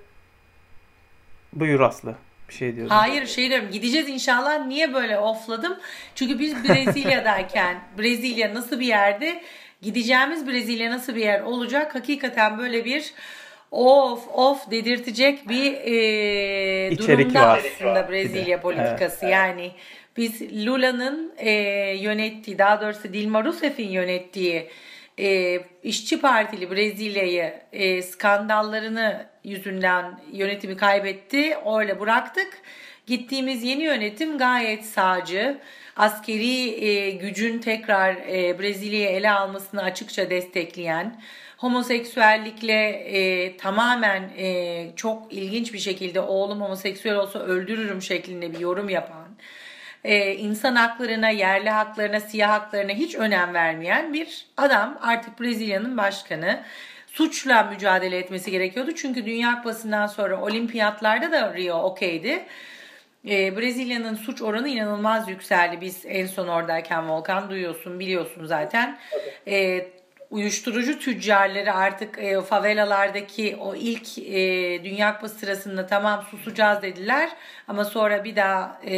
Buyur 1.54 1.80
Aslı. 1.80 2.16
Bir 2.50 2.54
şey 2.54 2.76
diyordum. 2.76 2.96
Hayır 2.96 3.28
şey 3.28 3.50
diyorum 3.50 3.72
gideceğiz 3.72 4.10
inşallah. 4.10 4.66
Niye 4.66 4.94
böyle 4.94 5.20
ofladım? 5.20 5.78
Çünkü 6.16 6.40
biz 6.40 6.64
Brezilya'dayken 6.64 7.78
Brezilya 7.98 8.54
nasıl 8.54 8.80
bir 8.80 8.86
yerde 8.86 9.42
gideceğimiz 9.82 10.48
Brezilya 10.48 10.92
nasıl 10.92 11.16
bir 11.16 11.22
yer 11.22 11.42
olacak? 11.42 11.96
Hakikaten 11.96 12.58
böyle 12.58 12.86
bir 12.86 13.14
of 13.72 14.28
of 14.34 14.72
dedirtecek 14.72 15.50
bir 15.50 15.74
e, 15.74 16.98
durumda 16.98 17.42
var. 17.42 17.62
aslında 17.76 18.10
Brezilya 18.10 18.62
politikası. 18.62 19.26
Evet. 19.26 19.34
Yani 19.34 19.72
biz 20.18 20.66
Lula'nın 20.66 21.34
e, 21.38 21.52
yönettiği 21.98 22.58
daha 22.58 22.82
doğrusu 22.82 23.14
Dilma 23.14 23.44
Rousseff'in 23.44 23.90
yönettiği 23.90 24.70
e, 25.20 25.60
işçi 25.84 26.22
partili 26.22 26.72
Brezilya'yı 26.72 27.54
e, 27.72 28.02
skandallarını 28.02 29.26
yüzünden 29.44 30.20
yönetimi 30.32 30.78
kaybetti. 30.78 31.58
Öyle 31.78 32.00
bıraktık. 32.00 32.62
Gittiğimiz 33.08 33.64
yeni 33.64 33.84
yönetim 33.84 34.38
gayet 34.38 34.86
sağcı. 34.86 35.60
Askeri 35.96 36.86
e, 36.86 37.12
gücün 37.12 37.60
tekrar 37.60 38.16
e, 38.16 38.60
Brezilya'yı 38.60 39.08
ele 39.08 39.32
almasını 39.32 39.84
açıkça 39.84 40.30
destekleyen, 40.30 41.22
homoseksüellikle 41.58 42.90
e, 42.90 43.58
tamamen 43.58 44.30
e, 44.38 44.88
çok 44.96 45.34
ilginç 45.34 45.74
bir 45.74 45.80
şekilde 45.80 46.22
oğlum 46.22 46.62
homoseksüel 46.62 47.16
olsa 47.16 47.40
öldürürüm 47.40 48.02
şeklinde 48.02 48.54
bir 48.54 48.60
yorum 48.60 48.90
yapan, 48.90 49.19
e, 50.04 50.36
insan 50.36 50.76
haklarına, 50.76 51.30
yerli 51.30 51.70
haklarına, 51.70 52.20
siyah 52.20 52.50
haklarına 52.50 52.92
hiç 52.92 53.16
önem 53.16 53.54
vermeyen 53.54 54.14
bir 54.14 54.46
adam 54.58 54.98
artık 55.02 55.42
Brezilya'nın 55.42 55.98
başkanı. 55.98 56.64
Suçla 57.08 57.64
mücadele 57.64 58.18
etmesi 58.18 58.52
gerekiyordu 58.52 58.92
çünkü 58.96 59.26
Dünya 59.26 59.56
Kupası'ndan 59.56 60.08
sonra 60.08 60.42
olimpiyatlarda 60.42 61.32
da 61.32 61.54
Rio 61.54 61.78
okeydi. 61.84 62.46
E, 63.30 63.58
Brezilya'nın 63.58 64.16
suç 64.16 64.42
oranı 64.42 64.70
inanılmaz 64.70 65.30
yükseldi. 65.30 65.82
Biz 65.82 66.06
en 66.06 66.26
son 66.26 66.48
oradayken 66.48 67.10
Volkan 67.10 67.50
duyuyorsun, 67.50 68.00
biliyorsun 68.00 68.46
zaten. 68.46 69.00
E, 69.48 69.88
uyuşturucu 70.32 71.00
tüccarları 71.00 71.74
artık 71.74 72.20
e, 72.20 72.42
favelalardaki 72.42 73.58
o 73.62 73.76
ilk 73.76 74.18
e, 74.18 74.84
Dünya 74.84 75.16
Kupası 75.16 75.36
sırasında 75.36 75.88
tamam 75.88 76.24
susacağız 76.32 76.82
dediler 76.82 77.30
ama 77.68 77.86
sonra 77.86 78.24
bir 78.24 78.36
daha 78.36 78.80
e, 78.86 78.96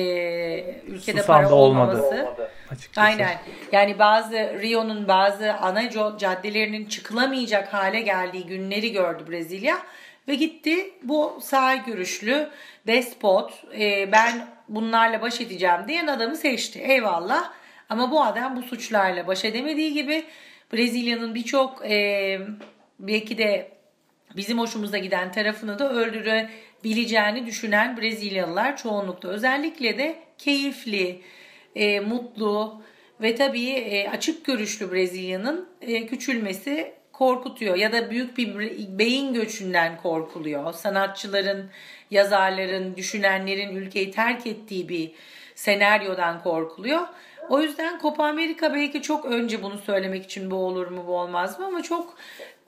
ülkede 0.87 1.21
Susam 1.21 1.37
para 1.37 1.49
da 1.49 1.55
olmadı. 1.55 1.91
olmaması. 1.91 2.27
Açıkçası. 2.71 3.07
Aynen. 3.07 3.37
Yani 3.71 3.99
bazı 3.99 4.33
Rio'nun 4.33 5.07
bazı 5.07 5.53
ana 5.53 5.89
caddelerinin 6.17 6.85
çıkılamayacak 6.85 7.73
hale 7.73 8.01
geldiği 8.01 8.45
günleri 8.45 8.91
gördü 8.91 9.23
Brezilya 9.29 9.77
ve 10.27 10.35
gitti 10.35 10.91
bu 11.03 11.39
sağ 11.41 11.75
görüşlü 11.75 12.49
despot 12.87 13.63
e, 13.79 14.11
ben 14.11 14.47
bunlarla 14.69 15.21
baş 15.21 15.41
edeceğim 15.41 15.79
diyen 15.87 16.07
adamı 16.07 16.35
seçti. 16.35 16.79
Eyvallah. 16.79 17.51
Ama 17.89 18.11
bu 18.11 18.23
adam 18.23 18.55
bu 18.55 18.61
suçlarla 18.61 19.27
baş 19.27 19.45
edemediği 19.45 19.93
gibi 19.93 20.25
Brezilya'nın 20.73 21.35
birçok 21.35 21.85
e, 21.85 22.39
belki 22.99 23.37
de 23.37 23.71
bizim 24.35 24.59
hoşumuza 24.59 24.97
giden 24.97 25.31
tarafını 25.31 25.79
da 25.79 25.93
öldürebileceğini 25.93 27.45
düşünen 27.45 27.97
Brezilyalılar 27.97 28.77
çoğunlukta. 28.77 29.27
Özellikle 29.27 29.97
de 29.97 30.15
keyifli, 30.37 31.21
e, 31.75 31.99
mutlu 31.99 32.81
ve 33.21 33.35
tabii 33.35 33.69
e, 33.69 34.09
açık 34.09 34.45
görüşlü 34.45 34.91
Brezilya'nın 34.91 35.69
e, 35.81 36.05
küçülmesi 36.05 36.93
korkutuyor 37.11 37.75
ya 37.75 37.91
da 37.91 38.11
büyük 38.11 38.37
bir 38.37 38.57
beyin 38.99 39.33
göçünden 39.33 39.97
korkuluyor. 39.97 40.73
Sanatçıların, 40.73 41.69
yazarların, 42.11 42.95
düşünenlerin 42.95 43.75
ülkeyi 43.75 44.11
terk 44.11 44.47
ettiği 44.47 44.89
bir 44.89 45.11
senaryodan 45.55 46.43
korkuluyor. 46.43 47.01
O 47.51 47.61
yüzden 47.61 47.99
Copa 47.99 48.25
Amerika 48.25 48.73
belki 48.73 49.01
çok 49.01 49.25
önce 49.25 49.63
bunu 49.63 49.77
söylemek 49.77 50.23
için 50.23 50.51
bu 50.51 50.55
olur 50.55 50.87
mu 50.87 51.03
bu 51.07 51.17
olmaz 51.17 51.59
mı 51.59 51.65
ama 51.65 51.83
çok 51.83 52.13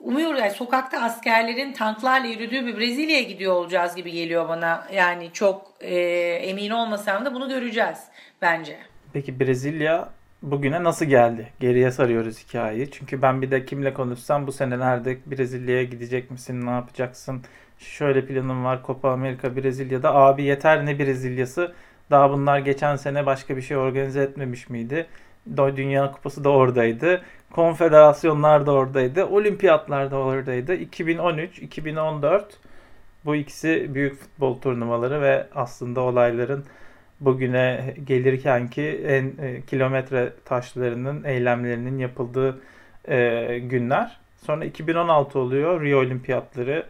umuyoruz 0.00 0.40
yani 0.40 0.50
sokakta 0.50 1.00
askerlerin 1.02 1.72
tanklarla 1.72 2.26
yürüdüğü 2.26 2.66
bir 2.66 2.76
Brezilya'ya 2.76 3.22
gidiyor 3.22 3.52
olacağız 3.52 3.96
gibi 3.96 4.12
geliyor 4.12 4.48
bana. 4.48 4.88
Yani 4.92 5.30
çok 5.32 5.70
e, 5.80 5.94
emin 6.42 6.70
olmasam 6.70 7.24
da 7.24 7.34
bunu 7.34 7.48
göreceğiz 7.48 7.98
bence. 8.42 8.78
Peki 9.12 9.40
Brezilya 9.40 10.08
bugüne 10.42 10.84
nasıl 10.84 11.06
geldi? 11.06 11.48
Geriye 11.60 11.90
sarıyoruz 11.90 12.38
hikayeyi. 12.38 12.90
Çünkü 12.90 13.22
ben 13.22 13.42
bir 13.42 13.50
de 13.50 13.64
kimle 13.64 13.94
konuşsam 13.94 14.46
bu 14.46 14.52
senelerde 14.52 15.18
Brezilya'ya 15.26 15.84
gidecek 15.84 16.30
misin? 16.30 16.66
Ne 16.66 16.70
yapacaksın? 16.70 17.42
Şöyle 17.78 18.26
planım 18.26 18.64
var. 18.64 18.80
Copa 18.86 19.10
Amerika 19.10 19.56
Brezilya'da. 19.56 20.14
Abi 20.14 20.42
yeter 20.42 20.86
ne 20.86 20.98
Brezilya'sı? 20.98 21.74
Daha 22.10 22.30
bunlar 22.30 22.58
geçen 22.58 22.96
sene 22.96 23.26
başka 23.26 23.56
bir 23.56 23.62
şey 23.62 23.76
organize 23.76 24.22
etmemiş 24.22 24.70
miydi? 24.70 25.06
Dünya 25.56 26.12
Kupası 26.12 26.44
da 26.44 26.50
oradaydı. 26.50 27.22
Konfederasyonlar 27.52 28.66
da 28.66 28.72
oradaydı. 28.72 29.26
Olimpiyatlar 29.26 30.10
da 30.10 30.16
oradaydı. 30.16 30.74
2013, 30.74 31.58
2014 31.58 32.58
bu 33.24 33.36
ikisi 33.36 33.94
büyük 33.94 34.20
futbol 34.20 34.60
turnuvaları 34.60 35.22
ve 35.22 35.46
aslında 35.54 36.00
olayların 36.00 36.64
bugüne 37.20 37.94
gelirken 38.06 38.68
ki 38.68 39.04
en 39.06 39.32
e, 39.46 39.62
kilometre 39.66 40.32
taşlarının 40.44 41.24
eylemlerinin 41.24 41.98
yapıldığı 41.98 42.60
e, 43.08 43.58
günler. 43.58 44.16
Sonra 44.46 44.64
2016 44.64 45.38
oluyor 45.38 45.82
Rio 45.82 45.98
Olimpiyatları 45.98 46.86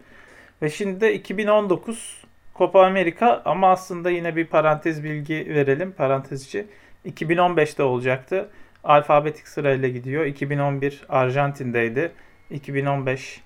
ve 0.63 0.71
şimdi 0.71 1.01
de 1.01 1.15
2019 1.15 2.24
Copa 2.55 2.87
Amerika 2.87 3.43
ama 3.45 3.71
aslında 3.71 4.11
yine 4.11 4.37
bir 4.37 4.47
parantez 4.47 5.05
bilgi 5.05 5.47
verelim 5.49 5.93
parantez 5.93 6.47
içi. 6.47 6.67
2015'te 7.07 7.83
olacaktı. 7.83 8.49
Alfabetik 8.85 9.49
sırayla 9.49 9.89
gidiyor. 9.89 10.25
2011 10.25 11.03
Arjantin'deydi. 11.09 12.13
2015 12.51 13.41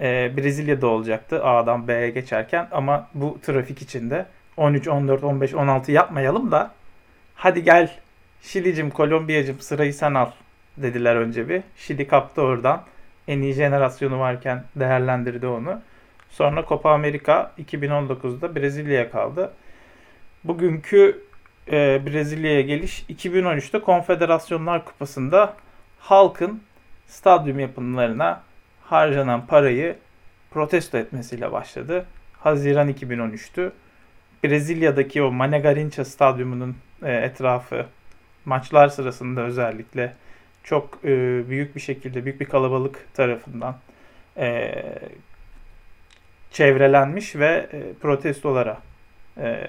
e, 0.00 0.36
Brezilya'da 0.36 0.86
olacaktı 0.86 1.44
A'dan 1.44 1.88
B'ye 1.88 2.10
geçerken 2.10 2.68
ama 2.70 3.08
bu 3.14 3.38
trafik 3.42 3.82
içinde 3.82 4.26
13, 4.56 4.88
14, 4.88 5.24
15, 5.24 5.54
16 5.54 5.92
yapmayalım 5.92 6.50
da 6.52 6.70
hadi 7.34 7.62
gel 7.62 7.90
Şili'cim, 8.42 8.90
Kolombiya'cım 8.90 9.60
sırayı 9.60 9.94
sen 9.94 10.14
al 10.14 10.30
dediler 10.76 11.16
önce 11.16 11.48
bir. 11.48 11.62
Şili 11.76 12.08
kaptı 12.08 12.42
oradan. 12.42 12.82
En 13.28 13.40
iyi 13.40 13.52
jenerasyonu 13.52 14.18
varken 14.18 14.64
değerlendirdi 14.76 15.46
onu. 15.46 15.80
Sonra 16.34 16.64
Copa 16.68 16.90
Amerika 16.90 17.52
2019'da 17.58 18.56
Brezilya'ya 18.56 19.10
kaldı. 19.10 19.52
Bugünkü 20.44 21.22
e, 21.72 22.06
Brezilya'ya 22.06 22.60
geliş 22.60 23.02
2013'te 23.02 23.80
Konfederasyonlar 23.80 24.84
Kupası'nda 24.84 25.54
halkın 25.98 26.62
stadyum 27.06 27.58
yapımlarına 27.58 28.42
harcanan 28.82 29.46
parayı 29.46 29.96
protesto 30.50 30.98
etmesiyle 30.98 31.52
başladı. 31.52 32.06
Haziran 32.40 32.88
2013'tü. 32.88 33.70
Brezilya'daki 34.44 35.22
o 35.22 35.26
Mané 35.26 35.62
Garrincha 35.62 36.04
stadyumunun 36.04 36.76
e, 37.02 37.12
etrafı 37.12 37.86
maçlar 38.44 38.88
sırasında 38.88 39.40
özellikle 39.40 40.14
çok 40.64 40.98
e, 41.04 41.08
büyük 41.48 41.76
bir 41.76 41.80
şekilde 41.80 42.24
büyük 42.24 42.40
bir 42.40 42.46
kalabalık 42.46 43.14
tarafından 43.14 43.76
e, 44.36 44.74
çevrelenmiş 46.54 47.36
ve 47.36 47.66
e, 47.72 47.92
protestolara 48.02 48.78
e, 49.38 49.66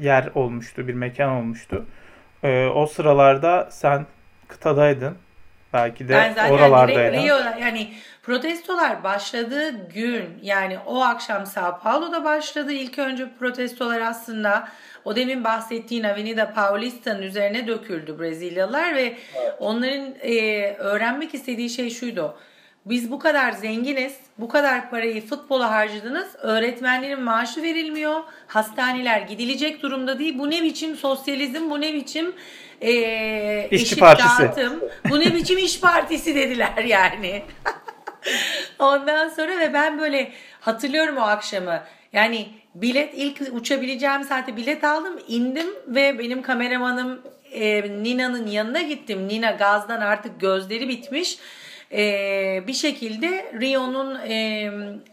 yer 0.00 0.30
olmuştu, 0.34 0.88
bir 0.88 0.94
mekan 0.94 1.30
olmuştu. 1.30 1.86
E, 2.42 2.66
o 2.66 2.86
sıralarda 2.86 3.68
sen 3.70 4.06
kıtadaydın. 4.48 5.16
Belki 5.72 6.08
de 6.08 6.12
Ben 6.12 6.32
zaten 6.32 6.52
oralardaydın. 6.52 7.12
direkt 7.12 7.24
Rio 7.24 7.60
yani 7.60 7.92
protestolar 8.22 9.04
başladığı 9.04 9.88
gün 9.88 10.24
yani 10.42 10.78
o 10.86 11.00
akşam 11.02 11.46
Sao 11.46 11.80
Paulo'da 11.82 12.24
başladı. 12.24 12.72
İlk 12.72 12.98
önce 12.98 13.28
protestolar 13.38 14.00
aslında 14.00 14.68
o 15.04 15.16
demin 15.16 15.44
bahsettiğin 15.44 16.04
Avenida 16.04 16.52
Paulista'nın 16.52 17.22
üzerine 17.22 17.66
döküldü 17.66 18.18
Brezilyalılar 18.18 18.94
ve 18.94 19.16
onların 19.58 20.14
e, 20.22 20.72
öğrenmek 20.78 21.34
istediği 21.34 21.70
şey 21.70 21.90
şuydu. 21.90 22.36
Biz 22.86 23.10
bu 23.10 23.18
kadar 23.18 23.52
zenginiz, 23.52 24.16
bu 24.38 24.48
kadar 24.48 24.90
parayı 24.90 25.26
futbola 25.26 25.70
harcadınız, 25.70 26.36
öğretmenlerin 26.42 27.20
maaşı 27.20 27.62
verilmiyor, 27.62 28.22
hastaneler 28.46 29.20
gidilecek 29.20 29.82
durumda 29.82 30.18
değil. 30.18 30.38
Bu 30.38 30.50
ne 30.50 30.62
biçim 30.62 30.96
sosyalizm, 30.96 31.70
bu 31.70 31.80
ne 31.80 31.94
biçim 31.94 32.34
e, 32.80 32.92
İşçi 33.70 33.84
eşit 33.86 34.00
partisi. 34.00 34.42
dağıtım, 34.42 34.80
bu 35.10 35.20
ne 35.20 35.34
biçim 35.34 35.58
iş 35.58 35.80
partisi 35.80 36.34
dediler 36.34 36.84
yani. 36.84 37.42
Ondan 38.78 39.28
sonra 39.28 39.58
ve 39.58 39.72
ben 39.72 39.98
böyle 39.98 40.32
hatırlıyorum 40.60 41.16
o 41.16 41.22
akşamı. 41.22 41.82
Yani 42.12 42.48
bilet 42.74 43.14
ilk 43.14 43.40
uçabileceğim 43.52 44.24
saate 44.24 44.56
bilet 44.56 44.84
aldım, 44.84 45.18
indim 45.28 45.66
ve 45.86 46.18
benim 46.18 46.42
kameramanım 46.42 47.20
e, 47.52 47.82
Nina'nın 48.02 48.46
yanına 48.46 48.82
gittim. 48.82 49.28
Nina 49.28 49.50
gazdan 49.50 50.00
artık 50.00 50.40
gözleri 50.40 50.88
bitmiş. 50.88 51.38
E, 51.92 52.64
bir 52.66 52.72
şekilde 52.72 53.52
Rio'nun 53.60 54.14
e, 54.28 54.70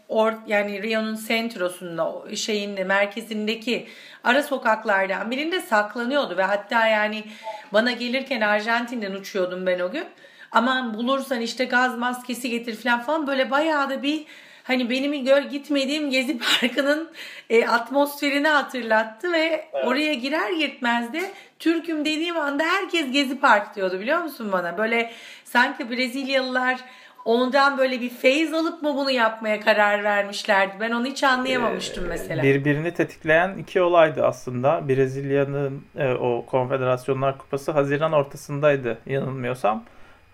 or, 0.08 0.32
yani 0.46 0.82
Rio'nun 0.82 1.14
sentrosunda 1.14 2.36
şeyin 2.36 2.86
merkezindeki 2.86 3.86
ara 4.24 4.42
sokaklardan 4.42 5.30
birinde 5.30 5.60
saklanıyordu 5.60 6.36
ve 6.36 6.42
hatta 6.42 6.86
yani 6.86 7.24
bana 7.72 7.92
gelirken 7.92 8.40
Arjantin'den 8.40 9.12
uçuyordum 9.12 9.66
ben 9.66 9.80
o 9.80 9.90
gün. 9.90 10.04
Aman 10.52 10.94
bulursan 10.94 11.40
işte 11.40 11.64
gaz 11.64 11.98
maskesi 11.98 12.50
getir 12.50 12.76
falan 12.76 13.02
falan 13.02 13.26
böyle 13.26 13.50
bayağı 13.50 13.90
da 13.90 14.02
bir 14.02 14.24
hani 14.62 14.90
benim 14.90 15.24
gör 15.24 15.42
gitmediğim 15.42 16.10
Gezi 16.10 16.38
Parkı'nın 16.38 17.10
e, 17.50 17.66
atmosferini 17.66 18.48
hatırlattı 18.48 19.32
ve 19.32 19.68
evet. 19.72 19.86
oraya 19.86 20.14
girer 20.14 20.52
gitmez 20.52 21.12
de 21.12 21.20
Türk'üm 21.58 22.04
dediğim 22.04 22.36
anda 22.36 22.64
herkes 22.64 23.12
Gezi 23.12 23.40
Park 23.40 23.76
diyordu 23.76 24.00
biliyor 24.00 24.18
musun 24.18 24.48
bana? 24.52 24.78
Böyle 24.78 25.10
sanki 25.44 25.90
Brezilyalılar 25.90 26.80
ondan 27.24 27.78
böyle 27.78 28.00
bir 28.00 28.10
feyiz 28.10 28.54
alıp 28.54 28.82
mı 28.82 28.94
bunu 28.96 29.10
yapmaya 29.10 29.60
karar 29.60 30.04
vermişlerdi? 30.04 30.72
Ben 30.80 30.90
onu 30.90 31.06
hiç 31.06 31.24
anlayamamıştım 31.24 32.04
mesela. 32.08 32.42
Birbirini 32.42 32.94
tetikleyen 32.94 33.56
iki 33.58 33.82
olaydı 33.82 34.26
aslında. 34.26 34.88
Brezilya'nın 34.88 35.84
e, 35.96 36.12
o 36.12 36.46
Konfederasyonlar 36.46 37.38
Kupası 37.38 37.72
Haziran 37.72 38.12
ortasındaydı 38.12 38.98
yanılmıyorsam. 39.06 39.84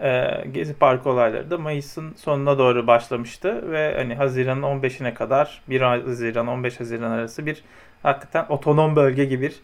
E, 0.01 0.45
Gezi 0.53 0.75
Parkı 0.75 1.11
olayları 1.11 1.51
da 1.51 1.59
Mayıs'ın 1.59 2.15
sonuna 2.17 2.59
doğru 2.59 2.87
başlamıştı 2.87 3.73
ve 3.73 3.95
hani 3.97 4.15
Haziran'ın 4.15 4.63
15'ine 4.63 5.15
kadar 5.15 5.63
1 5.69 5.81
Haziran 5.81 6.47
15 6.47 6.81
Haziran 6.81 7.11
arası 7.11 7.47
bir 7.47 7.63
hakikaten 8.03 8.47
otonom 8.49 8.97
bölge 8.97 9.25
gibi 9.25 9.49
bir 9.49 9.61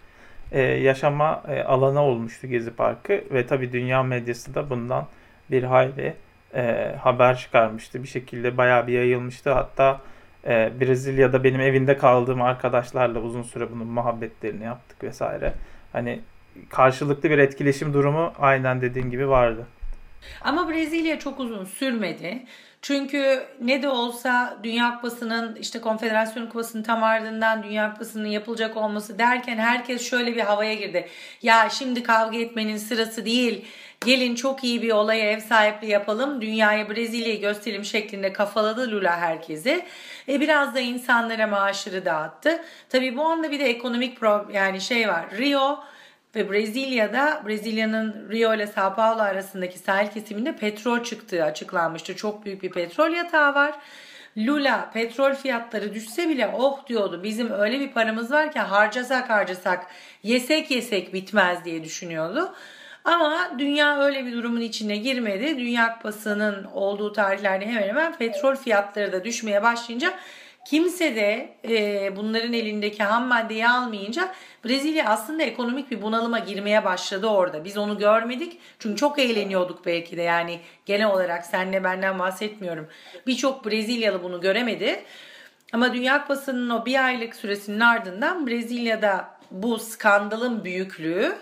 e, 0.53 0.62
yaşama 0.62 1.43
e, 1.49 1.62
alanı 1.62 2.00
olmuştu 2.00 2.47
Gezi 2.47 2.71
Parkı 2.71 3.25
ve 3.31 3.47
tabii 3.47 3.73
dünya 3.73 4.03
medyası 4.03 4.55
da 4.55 4.71
bundan 4.71 5.07
bir 5.50 5.62
hayli 5.62 6.14
e, 6.55 6.95
haber 7.00 7.38
çıkarmıştı. 7.38 8.03
Bir 8.03 8.09
şekilde 8.09 8.57
bayağı 8.57 8.87
bir 8.87 8.93
yayılmıştı. 8.93 9.53
Hatta 9.53 10.00
e, 10.47 10.73
Brezilya'da 10.81 11.45
benim 11.45 11.61
evinde 11.61 11.97
kaldığım 11.97 12.43
arkadaşlarla 12.43 13.21
uzun 13.21 13.43
süre 13.43 13.71
bunun 13.73 13.87
muhabbetlerini 13.87 14.64
yaptık 14.64 15.05
vesaire. 15.05 15.53
Hani 15.93 16.21
karşılıklı 16.69 17.31
bir 17.31 17.38
etkileşim 17.38 17.95
durumu 17.95 18.33
aynen 18.38 18.81
dediğin 18.81 19.11
gibi 19.11 19.29
vardı. 19.29 19.67
Ama 20.40 20.69
Brezilya 20.69 21.19
çok 21.19 21.40
uzun 21.40 21.64
sürmedi. 21.64 22.47
Çünkü 22.85 23.43
ne 23.61 23.83
de 23.83 23.88
olsa 23.88 24.59
Dünya 24.62 24.95
Kupası'nın 24.95 25.57
işte 25.57 25.81
Konfederasyon 25.81 26.47
Kupası'nın 26.47 26.83
tam 26.83 27.02
ardından 27.02 27.62
Dünya 27.62 27.93
Kupası'nın 27.93 28.28
yapılacak 28.28 28.76
olması 28.76 29.19
derken 29.19 29.57
herkes 29.59 30.11
şöyle 30.11 30.37
bir 30.37 30.40
havaya 30.40 30.75
girdi. 30.75 31.09
Ya 31.43 31.69
şimdi 31.71 32.02
kavga 32.02 32.38
etmenin 32.38 32.76
sırası 32.76 33.25
değil. 33.25 33.64
Gelin 34.04 34.35
çok 34.35 34.64
iyi 34.64 34.83
bir 34.83 34.90
olaya 34.90 35.31
ev 35.31 35.40
sahipliği 35.40 35.90
yapalım. 35.90 36.40
Dünyaya 36.40 36.90
Brezilya'yı 36.90 37.40
gösterelim 37.40 37.85
şeklinde 37.85 38.33
kafaladı 38.33 38.90
Lula 38.90 39.16
herkesi. 39.16 39.85
E 40.28 40.40
biraz 40.40 40.75
da 40.75 40.81
insanlara 40.81 41.47
maaşları 41.47 42.04
dağıttı. 42.04 42.64
Tabii 42.88 43.16
bu 43.16 43.25
anda 43.25 43.50
bir 43.50 43.61
de 43.61 43.64
ekonomik 43.64 44.21
pro 44.21 44.49
yani 44.52 44.81
şey 44.81 45.09
var. 45.09 45.25
Rio 45.38 45.85
ve 46.37 46.50
Brezilya'da 46.50 47.43
Brezilya'nın 47.47 48.29
Rio 48.31 48.55
ile 48.55 48.67
Sao 48.67 48.95
Paulo 48.95 49.23
arasındaki 49.23 49.79
sahil 49.79 50.09
kesiminde 50.09 50.57
petrol 50.57 51.05
çıktığı 51.05 51.45
açıklanmıştı. 51.45 52.17
Çok 52.17 52.45
büyük 52.45 52.62
bir 52.62 52.71
petrol 52.71 53.11
yatağı 53.11 53.55
var. 53.55 53.75
Lula 54.38 54.91
petrol 54.93 55.35
fiyatları 55.35 55.95
düşse 55.95 56.29
bile 56.29 56.50
oh 56.55 56.87
diyordu 56.87 57.21
bizim 57.23 57.53
öyle 57.53 57.81
bir 57.81 57.93
paramız 57.93 58.33
var 58.33 58.53
ki 58.53 58.59
harcasak 58.59 59.31
harcasak 59.31 59.87
yesek 60.23 60.71
yesek 60.71 61.14
bitmez 61.14 61.64
diye 61.64 61.85
düşünüyordu. 61.85 62.55
Ama 63.05 63.50
dünya 63.59 63.99
öyle 64.05 64.26
bir 64.26 64.33
durumun 64.33 64.61
içine 64.61 64.97
girmedi. 64.97 65.59
Dünya 65.59 65.95
Kupası'nın 65.95 66.64
olduğu 66.64 67.12
tarihlerde 67.12 67.67
hemen 67.67 67.88
hemen 67.88 68.19
petrol 68.19 68.57
fiyatları 68.57 69.12
da 69.12 69.25
düşmeye 69.25 69.62
başlayınca 69.62 70.14
kimse 70.64 71.16
de 71.16 71.54
e, 71.68 72.16
bunların 72.16 72.52
elindeki 72.52 73.02
ham 73.02 73.26
maddeyi 73.26 73.68
almayınca 73.68 74.35
Brezilya 74.64 75.09
aslında 75.09 75.42
ekonomik 75.42 75.90
bir 75.90 76.02
bunalıma 76.02 76.38
girmeye 76.38 76.85
başladı 76.85 77.26
orada. 77.26 77.64
Biz 77.64 77.76
onu 77.76 77.99
görmedik 77.99 78.61
çünkü 78.78 78.97
çok 78.97 79.18
eğleniyorduk 79.18 79.87
belki 79.87 80.16
de 80.16 80.23
yani 80.23 80.61
genel 80.87 81.11
olarak 81.11 81.47
senle 81.47 81.85
benden 81.85 82.18
bahsetmiyorum. 82.18 82.88
Birçok 83.26 83.66
Brezilyalı 83.66 84.23
bunu 84.23 84.40
göremedi. 84.40 85.04
Ama 85.73 85.94
Dünya 85.94 86.23
Kupası'nın 86.23 86.71
o 86.71 86.87
bir 86.87 87.04
aylık 87.04 87.37
süresinin 87.37 87.80
ardından 87.80 88.47
Brezilya'da 88.47 89.28
bu 89.50 89.78
skandalın 89.78 90.64
büyüklüğü 90.64 91.37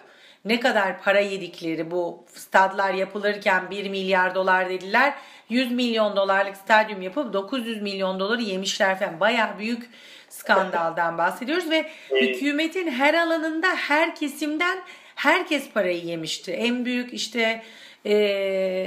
ne 0.45 0.61
kadar 0.61 1.03
para 1.03 1.21
yedikleri 1.21 1.91
bu 1.91 2.25
stadlar 2.35 2.95
yapılırken 2.95 3.71
1 3.71 3.91
milyar 3.91 4.35
dolar 4.35 4.69
dediler. 4.69 5.15
100 5.49 5.73
milyon 5.73 6.17
dolarlık 6.17 6.57
stadyum 6.57 7.03
yapıp 7.03 7.33
900 7.33 7.83
milyon 7.83 8.21
doları 8.21 8.43
yemişler 8.43 8.99
falan. 8.99 9.21
Baya 9.21 9.57
büyük 9.59 9.91
skandaldan 10.29 11.19
bahsediyoruz 11.19 11.71
ve 11.71 11.91
hükümetin 12.11 12.91
her 12.91 13.15
alanında 13.15 13.69
her 13.69 14.15
kesimden 14.15 14.79
herkes 15.15 15.71
parayı 15.71 16.05
yemişti. 16.05 16.53
En 16.53 16.85
büyük 16.85 17.13
işte 17.13 17.63
e, 18.05 18.15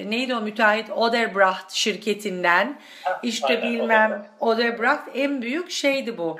neydi 0.07 0.35
o 0.35 0.41
müteahhit? 0.41 0.89
Oderbrecht 0.89 1.71
şirketinden. 1.71 2.79
İşte 3.23 3.63
bilmem 3.63 4.27
Oderbrecht 4.39 5.09
en 5.15 5.41
büyük 5.41 5.71
şeydi 5.71 6.17
bu. 6.17 6.37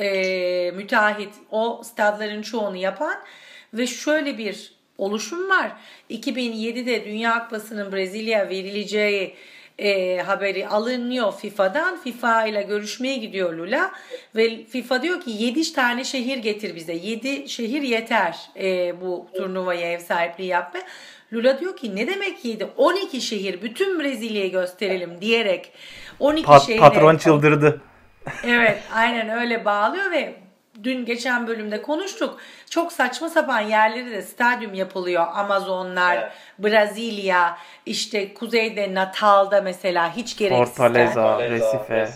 E, 0.00 0.70
müteahhit. 0.70 1.34
O 1.50 1.82
stadların 1.84 2.42
çoğunu 2.42 2.76
yapan 2.76 3.14
ve 3.74 3.86
şöyle 3.86 4.38
bir 4.38 4.81
oluşum 4.98 5.48
var. 5.48 5.72
2007'de 6.10 7.04
Dünya 7.04 7.44
Kupası'nın 7.44 7.92
Brezilya 7.92 8.48
verileceği 8.48 9.34
e, 9.78 10.18
haberi 10.18 10.68
alınıyor 10.68 11.32
FIFA'dan. 11.32 11.96
FIFA 11.96 12.46
ile 12.46 12.62
görüşmeye 12.62 13.16
gidiyor 13.16 13.54
Lula 13.54 13.92
ve 14.36 14.64
FIFA 14.64 15.02
diyor 15.02 15.20
ki 15.20 15.30
7 15.30 15.72
tane 15.72 16.04
şehir 16.04 16.38
getir 16.38 16.76
bize. 16.76 16.92
7 16.92 17.48
şehir 17.48 17.82
yeter 17.82 18.36
e, 18.60 19.00
bu 19.00 19.26
turnuvaya 19.34 19.92
ev 19.92 19.98
sahipliği 19.98 20.46
yapma. 20.46 20.80
Lula 21.32 21.60
diyor 21.60 21.76
ki 21.76 21.96
ne 21.96 22.06
demek 22.06 22.44
7? 22.44 22.64
12 22.76 23.20
şehir 23.20 23.62
bütün 23.62 24.00
Brezilya'yı 24.00 24.50
gösterelim 24.50 25.20
diyerek 25.20 25.72
12 26.20 26.46
Pat, 26.46 26.66
şehre... 26.66 26.80
Patron 26.80 27.16
çıldırdı. 27.16 27.80
evet 28.44 28.82
aynen 28.92 29.28
öyle 29.28 29.64
bağlıyor 29.64 30.10
ve 30.10 30.34
dün 30.84 31.04
geçen 31.04 31.46
bölümde 31.46 31.82
konuştuk. 31.82 32.40
Çok 32.70 32.92
saçma 32.92 33.28
sapan 33.28 33.60
yerleri 33.60 34.10
de 34.10 34.22
stadyum 34.22 34.74
yapılıyor. 34.74 35.26
Amazonlar, 35.34 36.16
evet. 36.16 36.32
Brezilya, 36.58 37.58
işte 37.86 38.34
kuzeyde 38.34 38.94
Natal'da 38.94 39.60
mesela 39.60 40.16
hiç 40.16 40.36
gereksiz. 40.36 40.76
Fortaleza, 40.76 41.38
Recife. 41.38 42.08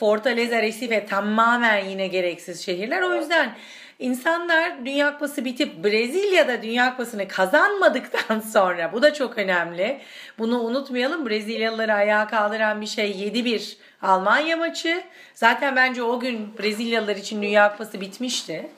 Fortaleza, 0.00 0.62
Recife 0.62 1.06
tamamen 1.06 1.84
yine 1.84 2.06
gereksiz 2.06 2.66
şehirler. 2.66 3.02
O 3.02 3.14
yüzden 3.14 3.54
insanlar 4.00 4.86
Dünya 4.86 5.12
Kupası 5.12 5.44
bitip 5.44 5.84
Brezilya'da 5.84 6.62
Dünya 6.62 6.90
Kupası'nı 6.90 7.28
kazanmadıktan 7.28 8.40
sonra 8.52 8.92
bu 8.92 9.02
da 9.02 9.14
çok 9.14 9.38
önemli. 9.38 10.00
Bunu 10.38 10.60
unutmayalım. 10.60 11.28
Brezilyalıları 11.28 11.94
ayağa 11.94 12.26
kaldıran 12.26 12.80
bir 12.80 12.86
şey 12.86 13.10
7-1 13.10 13.76
Almanya 14.02 14.56
maçı. 14.56 15.02
Zaten 15.34 15.76
bence 15.76 16.02
o 16.02 16.20
gün 16.20 16.58
Brezilyalılar 16.58 17.16
için 17.16 17.42
Dünya 17.42 17.72
Kupası 17.72 18.00
bitmişti. 18.00 18.70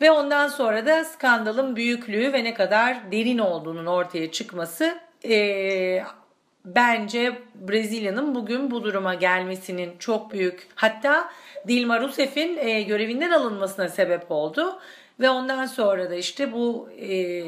Ve 0.00 0.10
ondan 0.10 0.48
sonra 0.48 0.86
da 0.86 1.04
skandalın 1.04 1.76
büyüklüğü 1.76 2.32
ve 2.32 2.44
ne 2.44 2.54
kadar 2.54 3.12
derin 3.12 3.38
olduğunun 3.38 3.86
ortaya 3.86 4.32
çıkması 4.32 4.98
e, 5.24 6.02
bence 6.64 7.38
Brezilya'nın 7.54 8.34
bugün 8.34 8.70
bu 8.70 8.84
duruma 8.84 9.14
gelmesinin 9.14 9.98
çok 9.98 10.32
büyük 10.32 10.68
hatta 10.74 11.32
Dilma 11.68 12.00
Rousseff'in 12.00 12.58
e, 12.58 12.82
görevinden 12.82 13.30
alınmasına 13.30 13.88
sebep 13.88 14.30
oldu. 14.30 14.78
Ve 15.20 15.30
ondan 15.30 15.66
sonra 15.66 16.10
da 16.10 16.14
işte 16.14 16.52
bu 16.52 16.90
e, 17.00 17.44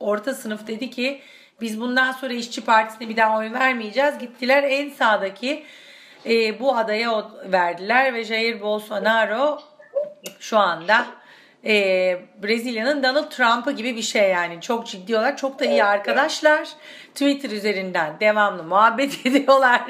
orta 0.00 0.34
sınıf 0.34 0.66
dedi 0.66 0.90
ki 0.90 1.20
biz 1.60 1.80
bundan 1.80 2.12
sonra 2.12 2.32
işçi 2.32 2.64
partisine 2.64 3.08
bir 3.08 3.16
daha 3.16 3.38
oy 3.38 3.52
vermeyeceğiz. 3.52 4.18
Gittiler 4.18 4.62
en 4.62 4.90
sağdaki 4.90 5.64
e, 6.26 6.60
bu 6.60 6.76
adaya 6.76 7.30
verdiler 7.52 8.14
ve 8.14 8.24
Jair 8.24 8.60
Bolsonaro 8.60 9.60
şu 10.40 10.58
anda 10.58 11.06
e, 11.66 12.16
Brezilya'nın 12.42 13.02
Donald 13.02 13.30
Trump'ı 13.30 13.72
gibi 13.72 13.96
bir 13.96 14.02
şey 14.02 14.30
yani 14.30 14.60
çok 14.60 14.86
ciddi 14.86 15.16
olarak 15.16 15.38
çok 15.38 15.58
da 15.58 15.64
iyi 15.64 15.84
arkadaşlar 15.84 16.68
Twitter 17.14 17.50
üzerinden 17.50 18.20
devamlı 18.20 18.62
muhabbet 18.62 19.26
ediyorlar 19.26 19.82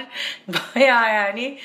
baya 0.49 1.09
yani 1.09 1.59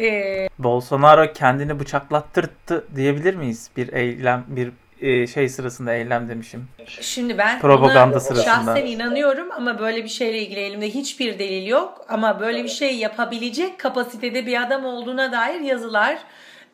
e... 0.00 0.48
Bolsonaro 0.58 1.32
kendini 1.32 1.80
bıçaklattırdı 1.80 2.96
diyebilir 2.96 3.34
miyiz 3.34 3.70
bir 3.76 3.92
eylem 3.92 4.44
bir 4.48 4.70
e, 5.00 5.26
şey 5.26 5.48
sırasında 5.48 5.94
eylem 5.94 6.28
demişim. 6.28 6.68
Şimdi 7.00 7.38
ben 7.38 7.60
propaganda 7.60 8.20
sırasında. 8.20 8.44
şahsen 8.44 8.86
inanıyorum 8.86 9.52
ama 9.52 9.78
böyle 9.78 10.04
bir 10.04 10.08
şeyle 10.08 10.38
ilgili 10.38 10.60
elimde 10.60 10.90
hiçbir 10.90 11.38
delil 11.38 11.66
yok. 11.66 12.06
Ama 12.08 12.40
böyle 12.40 12.64
bir 12.64 12.68
şey 12.68 12.96
yapabilecek 12.96 13.78
kapasitede 13.78 14.46
bir 14.46 14.62
adam 14.62 14.84
olduğuna 14.84 15.32
dair 15.32 15.60
yazılar 15.60 16.18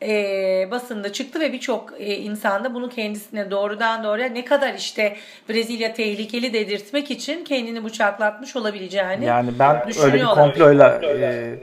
e, 0.02 0.68
basında 0.70 1.12
çıktı 1.12 1.40
ve 1.40 1.52
birçok 1.52 1.92
e, 1.98 2.16
insan 2.16 2.64
da 2.64 2.74
bunu 2.74 2.88
kendisine 2.88 3.50
doğrudan 3.50 4.04
doğruya 4.04 4.28
ne 4.28 4.44
kadar 4.44 4.74
işte 4.74 5.16
Brezilya 5.48 5.94
tehlikeli 5.94 6.52
dedirtmek 6.52 7.11
için 7.11 7.44
kendini 7.44 7.85
bıçaklatmış 7.85 8.57
olabileceğini 8.57 9.24
Yani 9.24 9.50
ben 9.59 9.83
öyle 10.02 10.14
bir 10.14 10.24
komployla 10.24 11.00
e, 11.04 11.59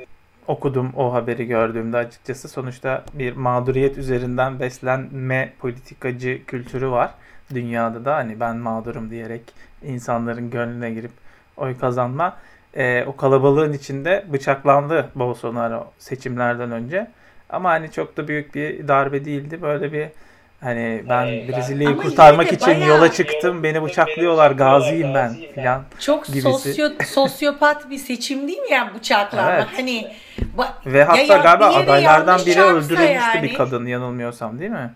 okudum 0.47 0.91
o 0.95 1.13
haberi 1.13 1.47
gördüğümde 1.47 1.97
açıkçası. 1.97 2.47
Sonuçta 2.47 3.03
bir 3.13 3.35
mağduriyet 3.35 3.97
üzerinden 3.97 4.59
beslenme 4.59 5.53
politikacı 5.59 6.39
kültürü 6.47 6.89
var 6.89 7.11
dünyada 7.53 8.05
da. 8.05 8.15
Hani 8.15 8.39
ben 8.39 8.57
mağdurum 8.57 9.09
diyerek 9.09 9.41
insanların 9.83 10.49
gönlüne 10.49 10.91
girip 10.91 11.11
oy 11.57 11.77
kazanma. 11.77 12.37
e, 12.77 13.03
o 13.07 13.15
kalabalığın 13.15 13.73
içinde 13.73 14.25
bıçaklandı 14.33 15.09
Bolsonaro 15.15 15.91
seçimlerden 15.99 16.71
önce. 16.71 17.07
Ama 17.49 17.69
hani 17.69 17.91
çok 17.91 18.17
da 18.17 18.27
büyük 18.27 18.55
bir 18.55 18.87
darbe 18.87 19.25
değildi. 19.25 19.61
Böyle 19.61 19.93
bir 19.93 20.07
hani 20.61 21.03
ben 21.09 21.27
Ee, 21.27 21.47
Brezilya'yı 21.47 21.97
kurtarmak 21.97 22.53
için 22.53 22.67
bayağı- 22.67 22.87
yola 22.89 23.11
çıktım. 23.11 23.63
Beni 23.63 23.83
bıçaklıyorlar. 23.83 24.51
Gaziyim 24.51 25.13
ben 25.13 25.33
filan. 25.55 25.83
Çok 25.99 26.25
gibisi. 26.25 26.41
sosyo, 26.41 26.89
sosyopat 27.05 27.89
bir 27.89 27.97
seçim 27.97 28.47
değil 28.47 28.59
mi 28.59 28.71
yani 28.71 28.93
bıçaklama? 28.95 29.51
Evet. 29.51 29.65
Hani 29.77 30.07
ba- 30.57 30.73
Ve 30.85 31.03
hatta 31.03 31.21
ya- 31.21 31.37
galiba 31.37 31.69
bir 31.69 31.75
adaylardan 31.83 32.39
biri 32.45 32.61
öldürülmüştü 32.61 33.03
yani. 33.03 33.43
bir 33.43 33.53
kadın 33.53 33.85
yanılmıyorsam 33.85 34.59
değil 34.59 34.71
mi? 34.71 34.93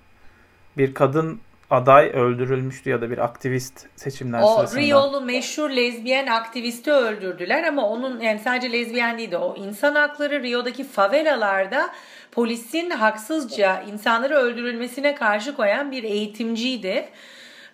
Bir 0.77 0.93
kadın 0.93 1.39
aday 1.69 2.09
öldürülmüştü 2.09 2.89
ya 2.89 3.01
da 3.01 3.11
bir 3.11 3.17
aktivist 3.17 3.85
seçimler 3.95 4.41
O 4.43 4.55
sırasında. 4.57 4.81
Riyolu 4.81 5.21
meşhur 5.21 5.69
lezbiyen 5.69 6.27
aktivisti 6.27 6.91
öldürdüler 6.91 7.63
ama 7.63 7.87
onun 7.89 8.19
yani 8.19 8.39
sadece 8.39 8.71
lezbiyen 8.71 9.17
değildi. 9.17 9.37
O 9.37 9.55
insan 9.55 9.95
hakları 9.95 10.43
Rio'daki 10.43 10.83
favelalarda 10.83 11.89
polisin 12.31 12.89
haksızca 12.89 13.81
insanları 13.81 14.35
öldürülmesine 14.35 15.15
karşı 15.15 15.55
koyan 15.55 15.91
bir 15.91 16.03
eğitimciydi. 16.03 17.09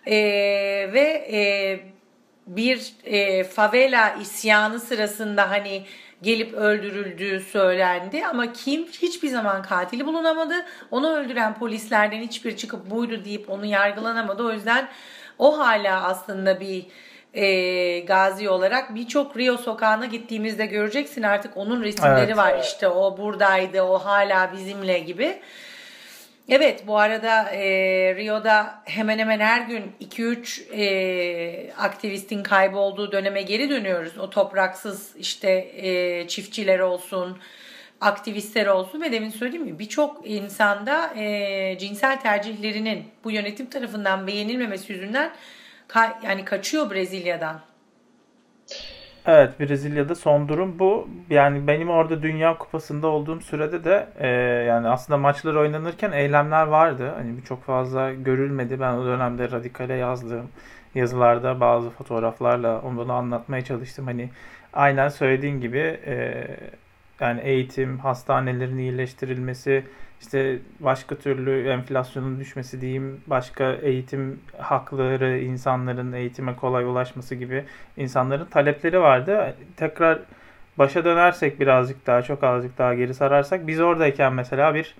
Ee, 0.06 0.12
ve 0.92 1.28
e, 1.32 1.40
bir 2.46 2.92
e, 3.04 3.44
favela 3.44 4.14
isyanı 4.20 4.80
sırasında 4.80 5.50
hani 5.50 5.82
gelip 6.22 6.54
öldürüldüğü 6.54 7.40
söylendi 7.40 8.26
ama 8.26 8.52
kim 8.52 8.86
hiçbir 8.86 9.28
zaman 9.28 9.62
katili 9.62 10.06
bulunamadı. 10.06 10.54
Onu 10.90 11.10
öldüren 11.16 11.54
polislerden 11.54 12.20
hiçbir 12.20 12.56
çıkıp 12.56 12.90
buydu 12.90 13.24
deyip 13.24 13.50
onu 13.50 13.66
yargılanamadı. 13.66 14.44
O 14.44 14.52
yüzden 14.52 14.88
o 15.38 15.58
hala 15.58 16.02
aslında 16.04 16.60
bir 16.60 16.86
e, 17.34 18.00
gazi 18.00 18.48
olarak 18.48 18.94
birçok 18.94 19.36
Rio 19.36 19.56
sokağına 19.56 20.06
gittiğimizde 20.06 20.66
göreceksin 20.66 21.22
artık 21.22 21.56
onun 21.56 21.82
resimleri 21.82 22.20
Evet. 22.26 22.36
var. 22.36 22.58
İşte 22.62 22.88
o 22.88 23.18
buradaydı, 23.18 23.82
o 23.82 23.98
hala 23.98 24.52
bizimle 24.52 24.98
gibi. 24.98 25.38
Evet 26.48 26.86
bu 26.86 26.98
arada 26.98 27.50
e, 27.50 27.60
Rio'da 28.16 28.82
hemen 28.84 29.18
hemen 29.18 29.40
her 29.40 29.60
gün 29.60 29.92
2-3 30.00 30.72
e, 30.72 31.72
aktivistin 31.78 32.42
kaybolduğu 32.42 33.12
döneme 33.12 33.42
geri 33.42 33.70
dönüyoruz. 33.70 34.18
O 34.18 34.30
topraksız 34.30 35.16
işte 35.16 35.50
e, 35.76 36.28
çiftçiler 36.28 36.78
olsun, 36.78 37.38
aktivistler 38.00 38.66
olsun 38.66 39.00
ve 39.00 39.12
demin 39.12 39.30
söylediğim 39.30 39.66
gibi 39.66 39.78
birçok 39.78 40.30
insanda 40.30 41.14
e, 41.16 41.78
cinsel 41.78 42.20
tercihlerinin 42.20 43.04
bu 43.24 43.30
yönetim 43.30 43.66
tarafından 43.66 44.26
beğenilmemesi 44.26 44.92
yüzünden 44.92 45.32
ka- 45.88 46.24
yani 46.26 46.44
kaçıyor 46.44 46.90
Brezilya'dan. 46.90 47.60
Evet 49.26 49.60
Brezilya'da 49.60 50.14
son 50.14 50.48
durum 50.48 50.78
bu. 50.78 51.08
Yani 51.30 51.66
benim 51.66 51.90
orada 51.90 52.22
Dünya 52.22 52.58
Kupası'nda 52.58 53.06
olduğum 53.06 53.40
sürede 53.40 53.84
de 53.84 54.08
e, 54.18 54.28
yani 54.68 54.88
aslında 54.88 55.16
maçlar 55.18 55.54
oynanırken 55.54 56.12
eylemler 56.12 56.66
vardı. 56.66 57.12
Hani 57.16 57.44
çok 57.44 57.64
fazla 57.64 58.12
görülmedi. 58.12 58.80
Ben 58.80 58.92
o 58.92 59.06
dönemde 59.06 59.50
Radikal'e 59.50 59.94
yazdığım 59.94 60.48
yazılarda 60.94 61.60
bazı 61.60 61.90
fotoğraflarla 61.90 62.80
onu 62.80 63.12
anlatmaya 63.12 63.64
çalıştım. 63.64 64.06
Hani 64.06 64.30
aynen 64.72 65.08
söylediğin 65.08 65.60
gibi 65.60 66.00
e, 66.06 66.46
yani 67.20 67.40
eğitim, 67.40 67.98
hastanelerin 67.98 68.78
iyileştirilmesi, 68.78 69.84
işte 70.20 70.58
başka 70.80 71.14
türlü 71.14 71.68
enflasyonun 71.68 72.40
düşmesi 72.40 72.80
diyeyim, 72.80 73.20
başka 73.26 73.72
eğitim 73.72 74.40
hakları, 74.58 75.38
insanların 75.38 76.12
eğitime 76.12 76.56
kolay 76.56 76.84
ulaşması 76.84 77.34
gibi 77.34 77.64
insanların 77.96 78.44
talepleri 78.44 79.00
vardı. 79.00 79.54
Tekrar 79.76 80.18
başa 80.78 81.04
dönersek 81.04 81.60
birazcık 81.60 82.06
daha, 82.06 82.22
çok 82.22 82.44
azıcık 82.44 82.78
daha 82.78 82.94
geri 82.94 83.14
sararsak 83.14 83.66
biz 83.66 83.80
oradayken 83.80 84.32
mesela 84.32 84.74
bir 84.74 84.94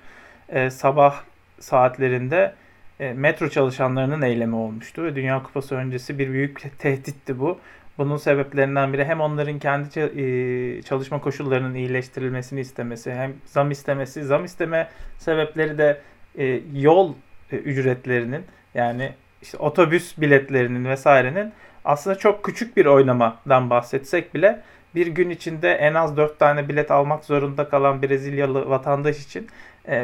e, 0.49 0.71
sabah 0.71 1.23
saatlerinde 1.61 2.55
e, 3.01 3.13
metro 3.13 3.49
çalışanlarının 3.49 4.23
eylemi 4.23 4.57
olmuştu 4.57 5.05
ve 5.05 5.17
Dünya 5.17 5.43
Kupası 5.43 5.75
öncesi 5.75 6.19
bir 6.19 6.29
büyük 6.33 6.79
tehditti 6.79 7.41
bu. 7.41 7.59
Bunun 7.99 8.17
sebeplerinden 8.17 8.93
biri 8.93 9.05
hem 9.05 9.21
onların 9.21 9.59
kendi 9.59 10.01
e, 10.01 10.83
çalışma 10.83 11.21
koşullarının 11.21 11.75
iyileştirilmesini 11.75 12.61
istemesi, 12.61 13.13
hem 13.13 13.35
zam 13.47 13.71
istemesi. 13.71 14.25
Zam 14.25 14.45
isteme 14.45 14.89
sebepleri 15.19 15.79
de 15.79 16.01
e, 16.39 16.61
yol 16.75 17.15
e, 17.53 17.57
ücretlerinin 17.57 18.45
yani 18.75 19.13
işte 19.43 19.59
otobüs 19.59 20.19
biletlerinin 20.19 20.85
vesairenin 20.85 21.53
aslında 21.85 22.19
çok 22.19 22.45
küçük 22.45 22.77
bir 22.77 22.87
oynamadan 22.87 23.71
bahsetsek 23.71 24.35
bile 24.35 24.63
bir 24.95 25.07
gün 25.07 25.31
içinde 25.31 25.73
en 25.73 25.95
az 25.95 26.17
4 26.17 26.39
tane 26.39 26.69
bilet 26.69 26.91
almak 26.91 27.25
zorunda 27.25 27.69
kalan 27.69 28.03
Brezilyalı 28.03 28.69
vatandaş 28.71 29.25
için 29.25 29.49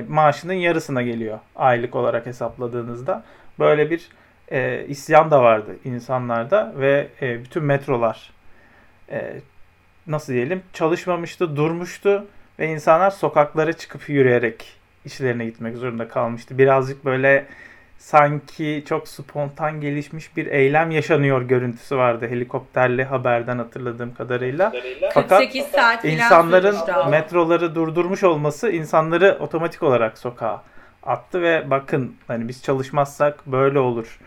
maaşının 0.08 0.52
yarısına 0.52 1.02
geliyor 1.02 1.38
aylık 1.56 1.94
olarak 1.94 2.26
hesapladığınızda. 2.26 3.24
Böyle 3.58 3.90
bir 3.90 4.08
e, 4.52 4.84
isyan 4.88 5.30
da 5.30 5.42
vardı 5.42 5.76
insanlarda 5.84 6.72
ve 6.76 7.08
e, 7.22 7.44
bütün 7.44 7.64
metrolar 7.64 8.30
e, 9.10 9.32
nasıl 10.06 10.32
diyelim 10.32 10.62
çalışmamıştı, 10.72 11.56
durmuştu 11.56 12.26
ve 12.58 12.68
insanlar 12.68 13.10
sokaklara 13.10 13.72
çıkıp 13.72 14.08
yürüyerek 14.08 14.64
işlerine 15.04 15.44
gitmek 15.44 15.76
zorunda 15.76 16.08
kalmıştı. 16.08 16.58
Birazcık 16.58 17.04
böyle 17.04 17.46
sanki 17.98 18.84
çok 18.88 19.08
spontan 19.08 19.80
gelişmiş 19.80 20.36
bir 20.36 20.46
eylem 20.46 20.90
yaşanıyor 20.90 21.42
görüntüsü 21.42 21.96
vardı 21.96 22.28
helikopterli 22.28 23.04
haberden 23.04 23.58
hatırladığım 23.58 24.14
kadarıyla. 24.14 24.72
Fakat 25.14 25.38
48 25.38 25.66
saat 25.66 26.04
İnsanların 26.04 26.76
metroları 27.10 27.74
durdurmuş 27.74 28.24
olması 28.24 28.70
insanları 28.70 29.36
otomatik 29.40 29.82
olarak 29.82 30.18
sokağa 30.18 30.62
attı 31.02 31.42
ve 31.42 31.70
bakın 31.70 32.16
hani 32.26 32.48
biz 32.48 32.62
çalışmazsak 32.62 33.46
böyle 33.46 33.78
olur 33.78 34.18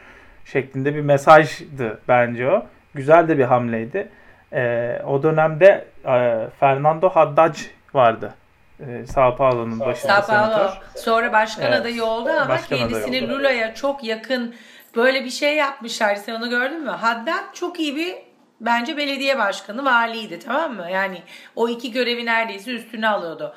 şeklinde 0.46 0.96
bir 0.96 1.02
mesajdı 1.02 2.00
bence 2.08 2.52
o. 2.52 2.66
Güzel 2.94 3.28
de 3.28 3.38
bir 3.38 3.44
hamleydi. 3.44 4.10
Ee, 4.54 5.02
o 5.08 5.24
dönemde 5.24 5.86
e, 6.06 6.48
Fernando 6.60 7.10
Haddad 7.10 7.56
vardı. 7.94 8.34
Ee, 8.80 9.06
Sao 9.06 9.36
Paulo'nun 9.36 9.80
başında 9.80 10.22
Sao 10.22 10.36
Paulo 10.36 10.54
senatör. 10.54 10.82
sonra 10.96 11.34
başkan 11.34 11.66
Evet, 11.66 11.82
adayı 11.82 12.04
oldu 12.06 12.30
ama 12.30 12.50
başkan 12.50 12.78
kendisini 12.78 13.26
oldu. 13.26 13.34
Lula'ya 13.34 13.74
çok 13.76 14.04
yakın 14.04 14.56
böyle 14.96 15.26
bir 15.26 15.30
şey 15.30 15.56
yapmışlar. 15.56 16.16
Sen 16.16 16.36
onu 16.36 16.50
gördün 16.50 16.84
mü? 16.84 16.90
Haddad 16.90 17.54
çok 17.54 17.80
iyi 17.80 17.96
bir 17.96 18.16
bence 18.62 18.98
belediye 18.98 19.38
başkanı, 19.38 19.86
valiydi 19.86 20.40
tamam 20.40 20.74
mı? 20.76 20.88
Yani 20.92 21.22
o 21.56 21.70
iki 21.70 21.92
görevi 21.92 22.26
neredeyse 22.26 22.72
üstüne 22.72 23.08
alıyordu. 23.08 23.54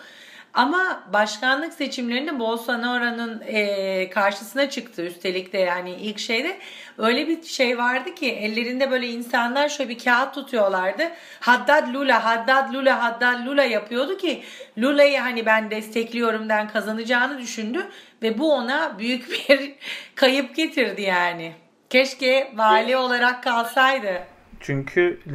Ama 0.54 1.02
başkanlık 1.12 1.72
seçimlerinde 1.72 2.38
Bolsonaro'nun 2.38 3.42
e, 3.46 4.10
karşısına 4.10 4.70
çıktı. 4.70 5.02
Üstelik 5.02 5.52
de 5.52 5.58
yani 5.58 5.90
ilk 5.90 6.18
şeyde 6.18 6.58
öyle 6.98 7.28
bir 7.28 7.42
şey 7.42 7.78
vardı 7.78 8.14
ki 8.14 8.32
ellerinde 8.32 8.90
böyle 8.90 9.06
insanlar 9.06 9.68
şöyle 9.68 9.90
bir 9.90 9.98
kağıt 9.98 10.34
tutuyorlardı. 10.34 11.02
Haddad 11.40 11.94
Lula, 11.94 12.24
Haddad 12.24 12.74
Lula, 12.74 13.02
Haddad 13.02 13.46
Lula 13.46 13.64
yapıyordu 13.64 14.16
ki 14.16 14.42
Lula'yı 14.78 15.18
hani 15.18 15.46
ben 15.46 15.70
destekliyorumdan 15.70 16.68
kazanacağını 16.68 17.38
düşündü 17.38 17.86
ve 18.22 18.38
bu 18.38 18.52
ona 18.52 18.98
büyük 18.98 19.30
bir 19.48 19.74
kayıp 20.14 20.56
getirdi 20.56 21.02
yani. 21.02 21.52
Keşke 21.90 22.52
vali 22.54 22.96
olarak 22.96 23.42
kalsaydı. 23.42 24.22
Çünkü 24.60 25.20
e, 25.26 25.34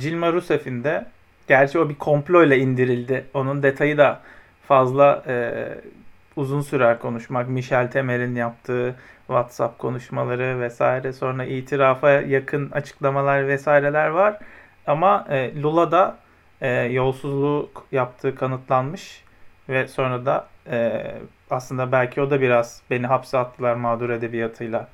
Dilma 0.00 0.32
Rousseff'in 0.32 0.84
de 0.84 1.06
gerçi 1.48 1.78
o 1.78 1.88
bir 1.88 1.94
komployla 1.94 2.56
indirildi. 2.56 3.24
Onun 3.34 3.62
detayı 3.62 3.98
da 3.98 4.20
fazla 4.68 5.22
e, 5.26 5.64
uzun 6.36 6.60
sürer 6.60 6.98
konuşmak. 6.98 7.48
Michel 7.48 7.90
Temer'in 7.90 8.34
yaptığı 8.34 8.94
WhatsApp 9.26 9.78
konuşmaları 9.78 10.60
vesaire 10.60 11.12
sonra 11.12 11.44
itirafa 11.44 12.10
yakın 12.10 12.70
açıklamalar 12.70 13.48
vesaireler 13.48 14.08
var. 14.08 14.38
Ama 14.86 15.26
e, 15.30 15.62
Lula 15.62 15.92
da 15.92 16.16
e, 16.60 16.70
yolsuzluk 16.70 17.86
yaptığı 17.92 18.34
kanıtlanmış 18.34 19.24
ve 19.68 19.88
sonra 19.88 20.26
da 20.26 20.46
e, 20.70 21.04
aslında 21.50 21.92
belki 21.92 22.20
o 22.20 22.30
da 22.30 22.40
biraz 22.40 22.82
beni 22.90 23.06
hapse 23.06 23.38
attılar 23.38 23.74
mağdur 23.74 24.10
edebiyatıyla 24.10 24.88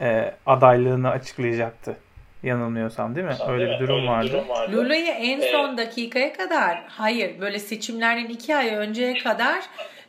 e, 0.00 0.34
adaylığını 0.46 1.10
açıklayacaktı. 1.10 1.96
Yanılmıyorsam 2.42 3.14
değil 3.14 3.26
mi? 3.26 3.36
Öyle 3.48 3.70
bir 3.70 3.78
durum 3.78 4.06
vardı. 4.06 4.44
Lula'yı 4.72 5.06
en 5.06 5.40
son 5.52 5.78
dakikaya 5.78 6.32
kadar 6.32 6.84
hayır 6.88 7.40
böyle 7.40 7.58
seçimlerden 7.58 8.24
iki 8.24 8.56
ay 8.56 8.68
önceye 8.68 9.18
kadar 9.18 9.58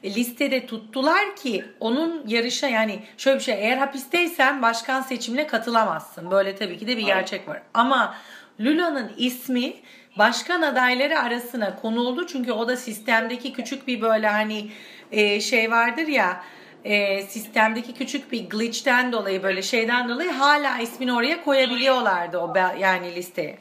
e, 0.04 0.15
listede 0.15 0.65
tuttular 0.65 1.36
ki 1.36 1.65
onun 1.80 2.28
yarışa 2.28 2.67
yani 2.67 3.00
şöyle 3.17 3.39
bir 3.39 3.43
şey 3.43 3.56
eğer 3.56 3.78
hapisteysen 3.78 4.62
başkan 4.62 5.02
seçimine 5.02 5.48
katılamazsın. 5.48 6.32
Böyle 6.32 6.56
tabii 6.56 6.78
ki 6.78 6.88
de 6.88 6.98
bir 6.98 7.06
gerçek 7.06 7.48
var. 7.48 7.62
Ama 7.74 8.15
Lula'nın 8.60 9.12
ismi 9.17 9.74
başkan 10.17 10.62
adayları 10.62 11.19
arasına 11.19 11.76
konuldu. 11.76 12.28
Çünkü 12.28 12.52
o 12.52 12.67
da 12.67 12.78
sistemdeki 12.78 13.54
küçük 13.54 13.88
bir 13.88 14.02
böyle 14.02 14.28
hani 14.28 14.69
e, 15.12 15.39
şey 15.41 15.72
vardır 15.72 16.08
ya 16.08 16.43
e, 16.86 17.22
sistemdeki 17.22 17.93
küçük 17.93 18.32
bir 18.32 18.50
glitch'ten 18.50 19.12
dolayı 19.12 19.43
böyle 19.43 19.62
şeyden 19.62 20.10
dolayı 20.10 20.32
hala 20.32 20.78
ismini 20.80 21.13
oraya 21.13 21.43
koyabiliyorlardı 21.43 22.38
o 22.38 22.56
be- 22.56 22.76
yani 22.80 23.15
listeye. 23.15 23.58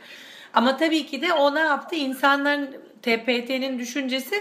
Ama 0.55 0.77
tabii 0.77 1.07
ki 1.07 1.23
de 1.23 1.33
o 1.33 1.55
ne 1.55 1.61
yaptı? 1.61 1.97
İnsanların 1.97 2.77
TPT'nin 3.03 3.79
düşüncesi 3.79 4.35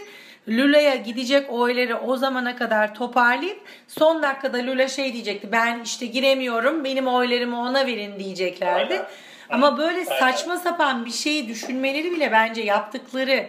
Lula'ya 0.49 0.95
gidecek 0.95 1.51
oyları 1.51 1.97
o 1.99 2.17
zamana 2.17 2.55
kadar 2.55 2.95
toparlayıp 2.95 3.59
son 3.87 4.23
dakikada 4.23 4.57
Lula 4.57 4.87
şey 4.87 5.13
diyecekti. 5.13 5.51
Ben 5.51 5.79
işte 5.83 6.05
giremiyorum 6.05 6.83
benim 6.83 7.07
oylarımı 7.07 7.59
ona 7.61 7.85
verin 7.87 8.19
diyeceklerdi. 8.19 8.93
Aynen. 8.93 9.05
Ama 9.49 9.77
böyle 9.77 10.05
saçma 10.05 10.57
sapan 10.57 11.05
bir 11.05 11.11
şeyi 11.11 11.47
düşünmeleri 11.47 12.11
bile 12.11 12.31
bence 12.31 12.61
yaptıkları 12.61 13.45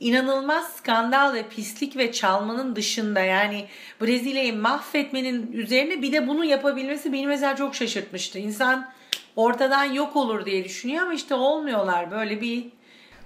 inanılmaz 0.00 0.72
skandal 0.72 1.34
ve 1.34 1.48
pislik 1.48 1.96
ve 1.96 2.12
çalmanın 2.12 2.76
dışında 2.76 3.20
yani 3.20 3.66
Brezilya'yı 4.00 4.56
mahvetmenin 4.56 5.52
üzerine 5.52 6.02
bir 6.02 6.12
de 6.12 6.28
bunu 6.28 6.44
yapabilmesi 6.44 7.12
beni 7.12 7.26
mesela 7.26 7.56
çok 7.56 7.74
şaşırtmıştı. 7.74 8.38
İnsan 8.38 8.88
ortadan 9.36 9.84
yok 9.84 10.16
olur 10.16 10.46
diye 10.46 10.64
düşünüyor 10.64 11.02
ama 11.02 11.14
işte 11.14 11.34
olmuyorlar. 11.34 12.10
Böyle 12.10 12.40
bir 12.40 12.66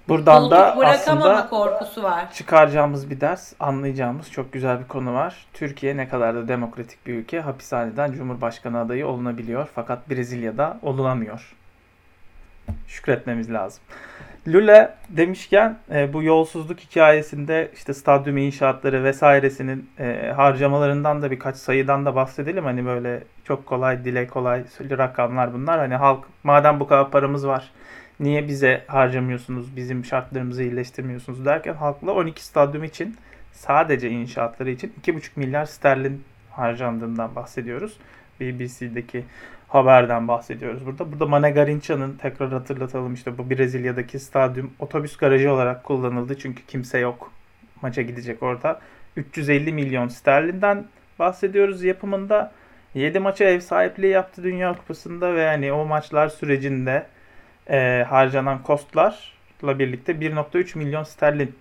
Buradan 0.09 0.51
da 0.51 0.75
aslında 0.85 1.47
korkusu 1.49 2.03
var. 2.03 2.33
çıkaracağımız 2.33 3.09
bir 3.09 3.21
ders, 3.21 3.53
anlayacağımız 3.59 4.31
çok 4.31 4.53
güzel 4.53 4.79
bir 4.79 4.87
konu 4.87 5.13
var. 5.13 5.45
Türkiye 5.53 5.97
ne 5.97 6.07
kadar 6.07 6.35
da 6.35 6.47
demokratik 6.47 7.07
bir 7.07 7.13
ülke 7.13 7.39
hapishaneden 7.39 8.11
Cumhurbaşkanı 8.11 8.79
adayı 8.79 9.07
olunabiliyor 9.07 9.69
fakat 9.75 10.09
Brezilya'da 10.09 10.79
olunamıyor. 10.81 11.55
Şükretmemiz 12.87 13.53
lazım. 13.53 13.83
Lula 14.47 14.97
demişken 15.09 15.77
e, 15.93 16.13
bu 16.13 16.23
yolsuzluk 16.23 16.79
hikayesinde 16.79 17.71
işte 17.75 17.93
stadyum 17.93 18.37
inşaatları 18.37 19.03
vesairesinin 19.03 19.89
e, 19.99 20.31
harcamalarından 20.35 21.21
da 21.21 21.31
birkaç 21.31 21.55
sayıdan 21.55 22.05
da 22.05 22.15
bahsedelim. 22.15 22.63
Hani 22.63 22.85
böyle 22.85 23.23
çok 23.43 23.65
kolay, 23.65 24.05
dile 24.05 24.27
kolay 24.27 24.63
rakamlar 24.79 25.53
bunlar. 25.53 25.79
Hani 25.79 25.95
halk 25.95 26.25
madem 26.43 26.79
bu 26.79 26.87
kadar 26.87 27.11
paramız 27.11 27.47
var 27.47 27.71
niye 28.19 28.47
bize 28.47 28.83
harcamıyorsunuz, 28.87 29.75
bizim 29.75 30.05
şartlarımızı 30.05 30.63
iyileştirmiyorsunuz 30.63 31.45
derken 31.45 31.73
halkla 31.73 32.11
12 32.11 32.45
stadyum 32.45 32.83
için 32.83 33.17
sadece 33.51 34.09
inşaatları 34.09 34.71
için 34.71 34.93
2,5 35.03 35.29
milyar 35.35 35.65
sterlin 35.65 36.23
harcandığından 36.51 37.35
bahsediyoruz. 37.35 37.97
BBC'deki 38.39 39.25
haberden 39.75 40.27
bahsediyoruz 40.27 40.85
burada. 40.85 41.11
Burada 41.11 41.25
Mane 41.25 41.51
Garinça'nın 41.51 42.17
tekrar 42.17 42.51
hatırlatalım 42.51 43.13
işte 43.13 43.37
bu 43.37 43.49
Brezilya'daki 43.49 44.19
stadyum 44.19 44.73
otobüs 44.79 45.17
garajı 45.17 45.51
olarak 45.51 45.83
kullanıldı 45.83 46.37
çünkü 46.37 46.65
kimse 46.65 46.99
yok 46.99 47.31
maça 47.81 48.01
gidecek 48.01 48.43
orada. 48.43 48.79
350 49.15 49.73
milyon 49.73 50.07
sterlinden 50.07 50.85
bahsediyoruz 51.19 51.83
yapımında. 51.83 52.51
7 52.93 53.19
maça 53.19 53.45
ev 53.45 53.59
sahipliği 53.59 54.11
yaptı 54.11 54.43
Dünya 54.43 54.73
Kupası'nda 54.73 55.35
ve 55.35 55.41
yani 55.41 55.73
o 55.73 55.85
maçlar 55.85 56.27
sürecinde 56.29 57.05
e, 57.69 58.05
harcanan 58.09 58.63
kostlarla 58.63 59.79
birlikte 59.79 60.11
1.3 60.11 60.77
milyon 60.77 61.03
sterlin 61.03 61.55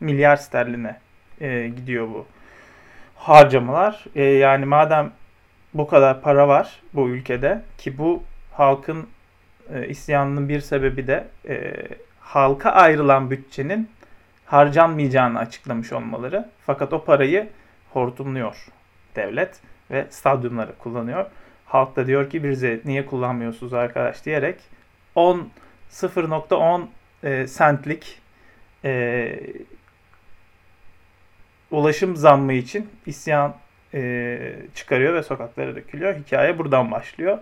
milyar 0.00 0.36
sterline 0.36 0.96
e, 1.40 1.68
gidiyor 1.76 2.08
bu 2.08 2.26
harcamalar. 3.16 4.04
E, 4.14 4.22
yani 4.22 4.64
madem 4.64 5.12
bu 5.78 5.86
kadar 5.86 6.20
para 6.20 6.48
var 6.48 6.80
bu 6.94 7.08
ülkede 7.08 7.62
ki 7.78 7.98
bu 7.98 8.22
halkın 8.52 9.06
e, 9.74 9.88
isyanının 9.88 10.48
bir 10.48 10.60
sebebi 10.60 11.06
de 11.06 11.26
e, 11.48 11.74
halka 12.20 12.70
ayrılan 12.70 13.30
bütçenin 13.30 13.90
harcanmayacağını 14.46 15.38
açıklamış 15.38 15.92
olmaları. 15.92 16.48
Fakat 16.66 16.92
o 16.92 17.04
parayı 17.04 17.48
hortumluyor 17.92 18.66
devlet 19.16 19.60
ve 19.90 20.06
stadyumları 20.10 20.78
kullanıyor. 20.78 21.26
Halk 21.66 21.96
da 21.96 22.06
diyor 22.06 22.30
ki 22.30 22.44
bize 22.44 22.80
niye 22.84 23.06
kullanmıyorsunuz 23.06 23.72
arkadaş 23.72 24.24
diyerek 24.24 24.60
10 25.14 25.48
0.10 25.90 26.86
e, 27.22 27.46
sentlik 27.46 28.20
e, 28.84 29.40
ulaşım 31.70 32.16
zammı 32.16 32.52
için 32.52 32.90
isyan 33.06 33.54
e, 33.94 34.38
çıkarıyor 34.74 35.14
ve 35.14 35.22
sokaklara 35.22 35.76
dökülüyor. 35.76 36.14
Hikaye 36.14 36.58
buradan 36.58 36.90
başlıyor. 36.90 37.38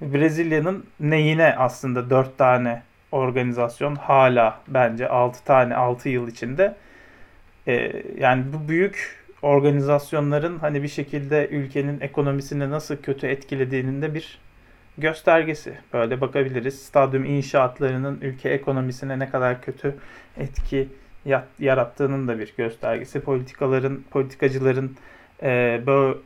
Brezilya'nın 0.00 0.86
neyine 1.00 1.54
aslında 1.56 2.10
4 2.10 2.38
tane 2.38 2.82
organizasyon 3.12 3.94
hala 3.94 4.60
bence 4.68 5.08
6 5.08 5.44
tane 5.44 5.74
6 5.74 6.08
yıl 6.08 6.28
içinde 6.28 6.74
e, 7.66 8.02
yani 8.18 8.44
bu 8.52 8.68
büyük 8.68 9.24
organizasyonların 9.42 10.58
hani 10.58 10.82
bir 10.82 10.88
şekilde 10.88 11.48
ülkenin 11.48 12.00
ekonomisini 12.00 12.70
nasıl 12.70 12.96
kötü 12.96 13.26
etkilediğinin 13.26 14.02
de 14.02 14.14
bir 14.14 14.38
göstergesi. 14.98 15.78
Böyle 15.92 16.20
bakabiliriz. 16.20 16.82
Stadyum 16.82 17.24
inşaatlarının 17.24 18.18
ülke 18.20 18.48
ekonomisine 18.48 19.18
ne 19.18 19.30
kadar 19.30 19.62
kötü 19.62 19.94
etki 20.36 20.88
yarattığının 21.58 22.28
da 22.28 22.38
bir 22.38 22.54
göstergesi. 22.56 23.20
Politikaların, 23.20 24.04
politikacıların 24.10 24.96
e, 25.42 25.82
böyle 25.86 26.18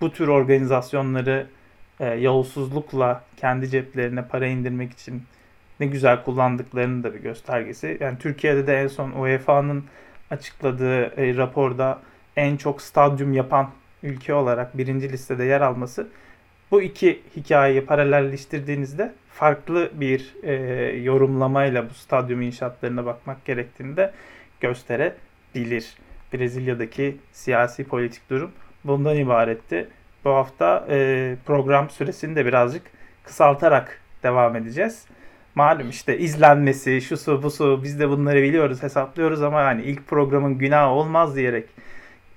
bu 0.00 0.12
tür 0.12 0.28
organizasyonları 0.28 1.46
e, 2.00 2.06
yolsuzlukla 2.06 3.24
kendi 3.36 3.70
ceplerine 3.70 4.24
para 4.24 4.46
indirmek 4.46 4.92
için 4.92 5.22
ne 5.80 5.86
güzel 5.86 6.24
kullandıklarının 6.24 7.02
da 7.02 7.14
bir 7.14 7.20
göstergesi. 7.20 7.98
Yani 8.00 8.18
Türkiye'de 8.18 8.66
de 8.66 8.80
en 8.80 8.86
son 8.86 9.10
UEFA'nın 9.10 9.84
açıkladığı 10.30 11.02
e, 11.20 11.36
raporda 11.36 11.98
en 12.36 12.56
çok 12.56 12.82
stadyum 12.82 13.32
yapan 13.32 13.70
ülke 14.02 14.34
olarak 14.34 14.78
birinci 14.78 15.12
listede 15.12 15.44
yer 15.44 15.60
alması 15.60 16.08
bu 16.70 16.82
iki 16.82 17.22
hikayeyi 17.36 17.86
paralelleştirdiğinizde 17.86 19.12
farklı 19.32 19.90
bir 19.92 20.34
e, 20.42 20.52
yorumlamayla 20.96 21.90
bu 21.90 21.94
stadyum 21.94 22.42
inşaatlarına 22.42 23.06
bakmak 23.06 23.44
gerektiğini 23.44 23.96
de 23.96 24.12
gösterebilir. 24.60 25.94
Brezilya'daki 26.32 27.16
siyasi 27.32 27.84
politik 27.84 28.30
durum 28.30 28.50
bundan 28.84 29.16
ibaretti. 29.16 29.88
Bu 30.24 30.30
hafta 30.30 30.86
e, 30.90 31.36
program 31.46 31.90
süresini 31.90 32.36
de 32.36 32.46
birazcık 32.46 32.82
kısaltarak 33.24 34.00
devam 34.22 34.56
edeceğiz. 34.56 35.04
Malum 35.54 35.90
işte 35.90 36.18
izlenmesi, 36.18 37.00
şu 37.00 37.16
su 37.16 37.42
bu 37.42 37.50
su 37.50 37.80
biz 37.82 38.00
de 38.00 38.08
bunları 38.08 38.42
biliyoruz, 38.42 38.82
hesaplıyoruz 38.82 39.42
ama 39.42 39.60
yani 39.60 39.82
ilk 39.82 40.06
programın 40.06 40.58
günahı 40.58 40.90
olmaz 40.90 41.36
diyerek 41.36 41.68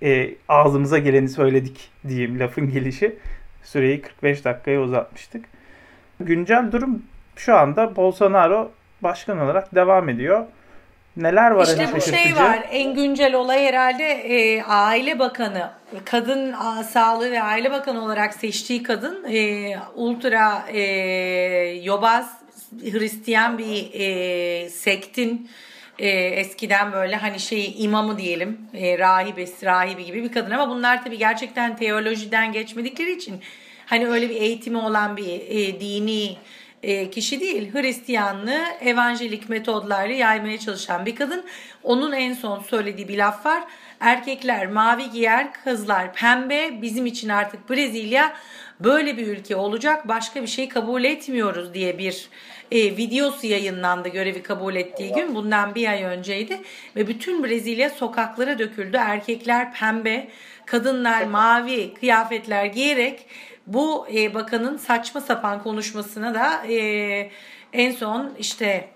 e, 0.01 0.36
ağzımıza 0.47 0.97
geleni 0.97 1.29
söyledik 1.29 1.91
diyeyim 2.08 2.39
lafın 2.39 2.69
gelişi. 2.69 3.15
Süreyi 3.63 4.01
45 4.01 4.45
dakikaya 4.45 4.82
uzatmıştık. 4.82 5.45
Güncel 6.19 6.71
durum 6.71 7.03
şu 7.36 7.56
anda 7.56 7.95
Bolsonaro 7.95 8.71
başkan 9.01 9.39
olarak 9.39 9.75
devam 9.75 10.10
ediyor. 10.10 10.45
Neler 11.17 11.52
var 11.52 11.67
İşte 11.67 11.89
bu 11.95 12.02
şey 12.02 12.36
var. 12.36 12.67
En 12.71 12.93
güncel 12.93 13.34
olay 13.34 13.65
herhalde 13.65 14.06
e, 14.06 14.63
Aile 14.63 15.19
Bakanı, 15.19 15.69
kadın 16.06 16.54
a, 16.54 16.84
sağlığı 16.84 17.32
ve 17.32 17.41
Aile 17.41 17.71
Bakanı 17.71 18.04
olarak 18.04 18.34
seçtiği 18.34 18.84
kadın 18.84 19.26
e, 19.34 19.76
ultra 19.95 20.65
e, 20.71 20.82
yobaz 21.84 22.38
Hristiyan 22.82 23.58
bir 23.58 23.89
e, 23.93 24.69
sektin 24.69 25.49
e, 25.99 26.10
eskiden 26.10 26.91
böyle 26.91 27.15
hani 27.15 27.39
şey 27.39 27.76
imamı 27.78 28.17
diyelim 28.17 28.58
e, 28.73 28.97
rahibesi 28.97 29.65
rahibi 29.65 30.06
gibi 30.06 30.23
bir 30.23 30.32
kadın 30.32 30.52
ama 30.52 30.69
bunlar 30.69 31.04
tabii 31.04 31.17
gerçekten 31.17 31.76
teolojiden 31.76 32.52
geçmedikleri 32.52 33.12
için 33.12 33.41
hani 33.86 34.08
öyle 34.08 34.30
bir 34.30 34.36
eğitimi 34.36 34.78
olan 34.78 35.17
bir 35.17 35.41
e, 35.49 35.80
dini 35.80 36.38
kişi 37.11 37.39
değil. 37.39 37.73
Hristiyanlığı 37.73 38.63
evangelik 38.81 39.49
metodlarla 39.49 40.13
yaymaya 40.13 40.59
çalışan 40.59 41.05
bir 41.05 41.15
kadın. 41.15 41.45
Onun 41.83 42.11
en 42.11 42.33
son 42.33 42.59
söylediği 42.59 43.07
bir 43.07 43.17
laf 43.17 43.45
var. 43.45 43.63
Erkekler 43.99 44.67
mavi 44.67 45.09
giyer, 45.09 45.53
kızlar 45.53 46.13
pembe. 46.13 46.81
Bizim 46.81 47.05
için 47.05 47.29
artık 47.29 47.69
Brezilya 47.69 48.33
böyle 48.79 49.17
bir 49.17 49.27
ülke 49.27 49.55
olacak. 49.55 50.07
Başka 50.07 50.41
bir 50.41 50.47
şey 50.47 50.69
kabul 50.69 51.03
etmiyoruz 51.03 51.73
diye 51.73 51.97
bir 51.97 52.27
e, 52.71 52.97
videosu 52.97 53.47
yayınlandı 53.47 54.09
görevi 54.09 54.43
kabul 54.43 54.75
ettiği 54.75 55.13
gün. 55.13 55.35
Bundan 55.35 55.75
bir 55.75 55.87
ay 55.87 56.03
önceydi. 56.03 56.61
Ve 56.95 57.07
bütün 57.07 57.43
Brezilya 57.43 57.89
sokaklara 57.89 58.59
döküldü. 58.59 58.97
Erkekler 58.97 59.73
pembe, 59.73 60.27
kadınlar 60.65 61.23
mavi 61.23 61.93
kıyafetler 61.93 62.65
giyerek 62.65 63.25
bu 63.67 64.08
e, 64.15 64.34
bakanın 64.34 64.78
saçma 64.78 65.21
sapan 65.21 65.63
konuşmasına 65.63 66.34
da 66.34 66.67
e, 66.67 67.32
en 67.73 67.91
son 67.91 68.34
işte 68.39 68.89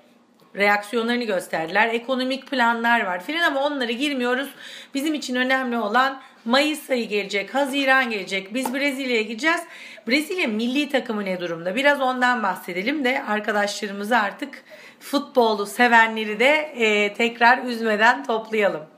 reaksiyonlarını 0.56 1.24
gösterdiler. 1.24 1.88
Ekonomik 1.88 2.48
planlar 2.48 3.06
var 3.06 3.24
filan 3.24 3.42
ama 3.42 3.64
onlara 3.64 3.92
girmiyoruz. 3.92 4.50
Bizim 4.94 5.14
için 5.14 5.36
önemli 5.36 5.78
olan 5.78 6.22
Mayıs 6.46 6.90
ayı 6.90 7.08
gelecek, 7.08 7.56
Haziran 7.56 8.10
gelecek. 8.10 8.54
Biz 8.54 8.74
Brezilya'ya 8.74 9.22
gideceğiz. 9.22 9.62
Brezilya 10.08 10.48
milli 10.48 10.90
takımı 10.90 11.26
ne 11.26 11.40
durumda? 11.40 11.76
Biraz 11.76 12.02
ondan 12.02 12.44
bahsedelim 12.44 13.04
de 13.04 13.24
arkadaşlarımızı 13.24 14.18
artık 14.18 14.64
futbolu 15.00 15.66
sevenleri 15.66 16.40
de 16.40 16.52
e, 16.76 17.14
tekrar 17.14 17.64
üzmeden 17.64 18.24
toplayalım. 18.24 18.97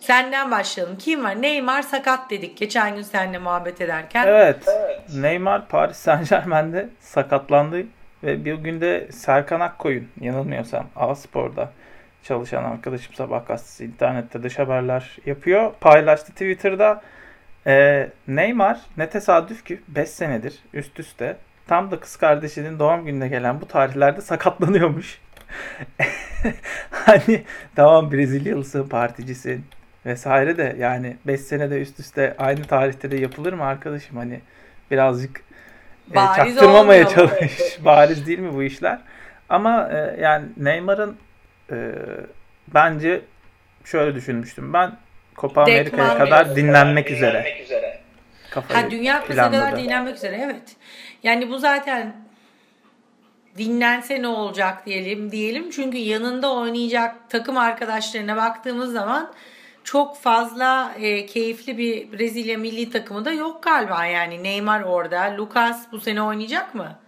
Senden 0.00 0.50
başlayalım. 0.50 0.98
Kim 0.98 1.24
var? 1.24 1.42
Neymar 1.42 1.82
sakat 1.82 2.30
dedik 2.30 2.56
geçen 2.56 2.94
gün 2.94 3.02
seninle 3.02 3.38
muhabbet 3.38 3.80
ederken. 3.80 4.26
Evet. 4.26 4.66
Neymar 5.14 5.68
Paris 5.68 5.96
Saint 5.96 6.30
Germain'de 6.30 6.88
sakatlandı. 7.00 7.86
Ve 8.22 8.44
bir 8.44 8.54
gün 8.54 8.80
de 8.80 9.08
Serkan 9.12 9.60
Akkoyun 9.60 10.08
yanılmıyorsam 10.20 10.86
A 10.96 11.14
Spor'da 11.14 11.72
çalışan 12.22 12.64
arkadaşım 12.64 13.14
sabah 13.14 13.46
gazetesi 13.46 13.84
internette 13.84 14.42
dış 14.42 14.58
haberler 14.58 15.16
yapıyor. 15.26 15.72
Paylaştı 15.80 16.32
Twitter'da. 16.32 17.02
Ee, 17.66 18.08
Neymar 18.28 18.80
ne 18.96 19.10
tesadüf 19.10 19.64
ki 19.64 19.80
5 19.88 20.08
senedir 20.08 20.58
üst 20.72 21.00
üste 21.00 21.36
tam 21.66 21.90
da 21.90 22.00
kız 22.00 22.16
kardeşinin 22.16 22.78
doğum 22.78 23.04
gününe 23.04 23.28
gelen 23.28 23.60
bu 23.60 23.68
tarihlerde 23.68 24.20
sakatlanıyormuş. 24.20 25.20
hani 26.90 27.44
tamam 27.76 28.12
Brezilyalısın, 28.12 28.88
particisin 28.88 29.64
vesaire 30.08 30.56
de 30.56 30.76
yani 30.78 31.16
5 31.26 31.40
senede 31.40 31.80
üst 31.80 32.00
üste 32.00 32.34
aynı 32.38 32.64
tarihte 32.64 33.10
de 33.10 33.16
yapılır 33.16 33.52
mı 33.52 33.64
arkadaşım 33.64 34.16
hani 34.16 34.40
birazcık 34.90 35.40
e, 36.10 36.14
çaktırmamaya 36.14 37.08
çalış. 37.08 37.78
Bariz 37.84 38.26
değil 38.26 38.38
mi 38.38 38.54
bu 38.54 38.62
işler? 38.62 38.98
Ama 39.48 39.88
e, 39.92 40.20
yani 40.20 40.46
Neymar'ın 40.56 41.16
e, 41.70 41.92
bence 42.74 43.20
şöyle 43.84 44.14
düşünmüştüm. 44.14 44.72
Ben 44.72 44.92
Copa 45.36 45.62
Amerika'ya 45.62 46.18
kadar 46.18 46.56
dinlenmek 46.56 47.10
üzere. 47.10 47.58
Kafayı 48.50 48.84
Ha 48.84 48.90
Dünya 48.90 49.20
Kupası'na 49.20 49.50
kadar 49.50 49.76
dinlenmek 49.76 50.16
üzere 50.16 50.40
evet. 50.44 50.76
Yani 51.22 51.50
bu 51.50 51.58
zaten 51.58 52.16
dinlense 53.58 54.22
ne 54.22 54.28
olacak 54.28 54.86
diyelim 54.86 55.32
diyelim. 55.32 55.70
Çünkü 55.70 55.98
yanında 55.98 56.54
oynayacak 56.54 57.30
takım 57.30 57.56
arkadaşlarına 57.56 58.36
baktığımız 58.36 58.92
zaman 58.92 59.32
çok 59.88 60.16
fazla 60.16 60.92
e, 61.00 61.26
keyifli 61.26 61.78
bir 61.78 62.12
Brezilya 62.12 62.58
milli 62.58 62.90
takımı 62.90 63.24
da 63.24 63.32
yok 63.32 63.62
galiba 63.62 64.04
yani. 64.04 64.42
Neymar 64.42 64.82
orada. 64.82 65.36
Lucas 65.38 65.92
bu 65.92 66.00
sene 66.00 66.22
oynayacak 66.22 66.74
mı? 66.74 66.98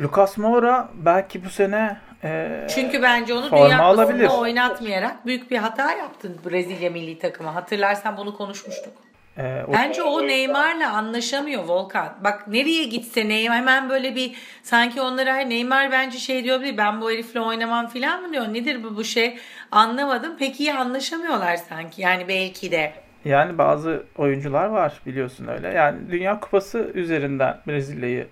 Lucas 0.00 0.38
Moura 0.38 0.90
belki 0.94 1.44
bu 1.44 1.50
sene 1.50 1.96
e, 2.24 2.66
Çünkü 2.74 3.02
bence 3.02 3.34
onu 3.34 3.50
Dünya 3.50 3.82
alabilir. 3.82 4.28
Oynatmayarak 4.28 5.26
büyük 5.26 5.50
bir 5.50 5.56
hata 5.56 5.92
yaptın 5.92 6.40
Brezilya 6.50 6.90
milli 6.90 7.18
takımı. 7.18 7.50
Hatırlarsan 7.50 8.16
bunu 8.16 8.36
konuşmuştuk. 8.36 8.92
E, 9.38 9.64
o- 9.68 9.72
Bence 9.72 10.02
o 10.02 10.26
Neymar'la 10.26 10.92
anlaşamıyor 10.92 11.62
Volkan. 11.64 12.14
Bak 12.24 12.48
nereye 12.48 12.84
gitse 12.84 13.28
Neymar 13.28 13.56
hemen 13.56 13.88
böyle 13.90 14.14
bir 14.14 14.34
sanki 14.62 15.00
onlara 15.00 15.36
Neymar 15.36 15.92
bence 15.92 16.18
şey 16.18 16.44
diyor 16.44 16.60
bir 16.62 16.76
ben 16.76 17.00
bu 17.00 17.10
herifle 17.10 17.40
oynamam 17.40 17.86
falan 17.86 18.22
mı 18.22 18.32
diyor. 18.32 18.44
Nedir 18.54 18.82
bu 18.82 18.96
bu 18.96 19.04
şey 19.04 19.38
anlamadım. 19.70 20.36
Pek 20.38 20.60
iyi 20.60 20.74
anlaşamıyorlar 20.74 21.56
sanki 21.56 22.02
yani 22.02 22.28
belki 22.28 22.70
de. 22.70 22.92
yani 23.24 23.58
bazı 23.58 24.02
oyuncular 24.18 24.66
var 24.66 25.00
biliyorsun 25.06 25.46
öyle. 25.46 25.68
Yani 25.68 25.98
Dünya 26.10 26.40
Kupası 26.40 26.78
üzerinden 26.94 27.56
Brezilya'yı 27.66 28.26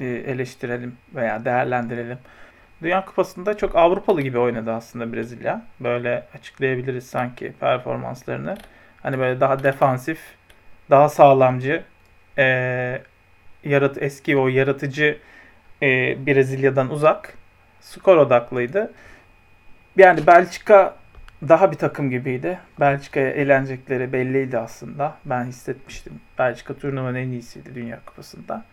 e, 0.00 0.04
eleştirelim 0.06 0.96
veya 1.14 1.44
değerlendirelim. 1.44 2.18
Dünya 2.82 3.04
Kupası'nda 3.04 3.56
çok 3.56 3.76
Avrupalı 3.76 4.20
gibi 4.22 4.38
oynadı 4.38 4.72
aslında 4.72 5.12
Brezilya. 5.12 5.62
Böyle 5.80 6.26
açıklayabiliriz 6.34 7.06
sanki 7.06 7.52
performanslarını. 7.60 8.56
Hani 9.02 9.18
böyle 9.18 9.40
daha 9.40 9.62
defansif, 9.62 10.18
daha 10.90 11.08
sağlamcı, 11.08 11.82
e, 12.38 12.44
yarat 13.64 14.02
eski 14.02 14.36
o 14.36 14.48
yaratıcı 14.48 15.18
e, 15.82 15.86
Brezilya'dan 16.26 16.90
uzak, 16.90 17.34
skor 17.80 18.16
odaklıydı. 18.16 18.92
Yani 19.96 20.26
Belçika 20.26 20.94
daha 21.48 21.72
bir 21.72 21.76
takım 21.76 22.10
gibiydi. 22.10 22.58
Belçika'ya 22.80 23.30
eğlenecekleri 23.30 24.12
belliydi 24.12 24.58
aslında. 24.58 25.16
Ben 25.24 25.44
hissetmiştim. 25.44 26.20
Belçika 26.38 26.74
turnuvanın 26.74 27.14
en 27.14 27.28
iyisiydi 27.28 27.74
Dünya 27.74 27.98
Kupası'nda. 28.06 28.64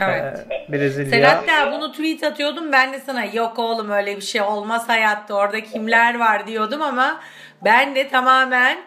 Evet. 0.00 0.46
Ee, 0.50 0.72
Brezilya 0.72 1.10
Sen 1.10 1.22
hatta 1.22 1.72
bunu 1.72 1.92
tweet 1.92 2.22
atıyordun 2.22 2.72
ben 2.72 2.92
de 2.92 3.00
sana 3.00 3.24
yok 3.24 3.58
oğlum 3.58 3.90
öyle 3.90 4.16
bir 4.16 4.22
şey 4.22 4.42
olmaz 4.42 4.88
hayatta 4.88 5.34
orada 5.34 5.60
kimler 5.60 6.18
var 6.18 6.46
diyordum 6.46 6.82
ama 6.82 7.20
ben 7.64 7.94
de 7.94 8.08
tamamen 8.08 8.78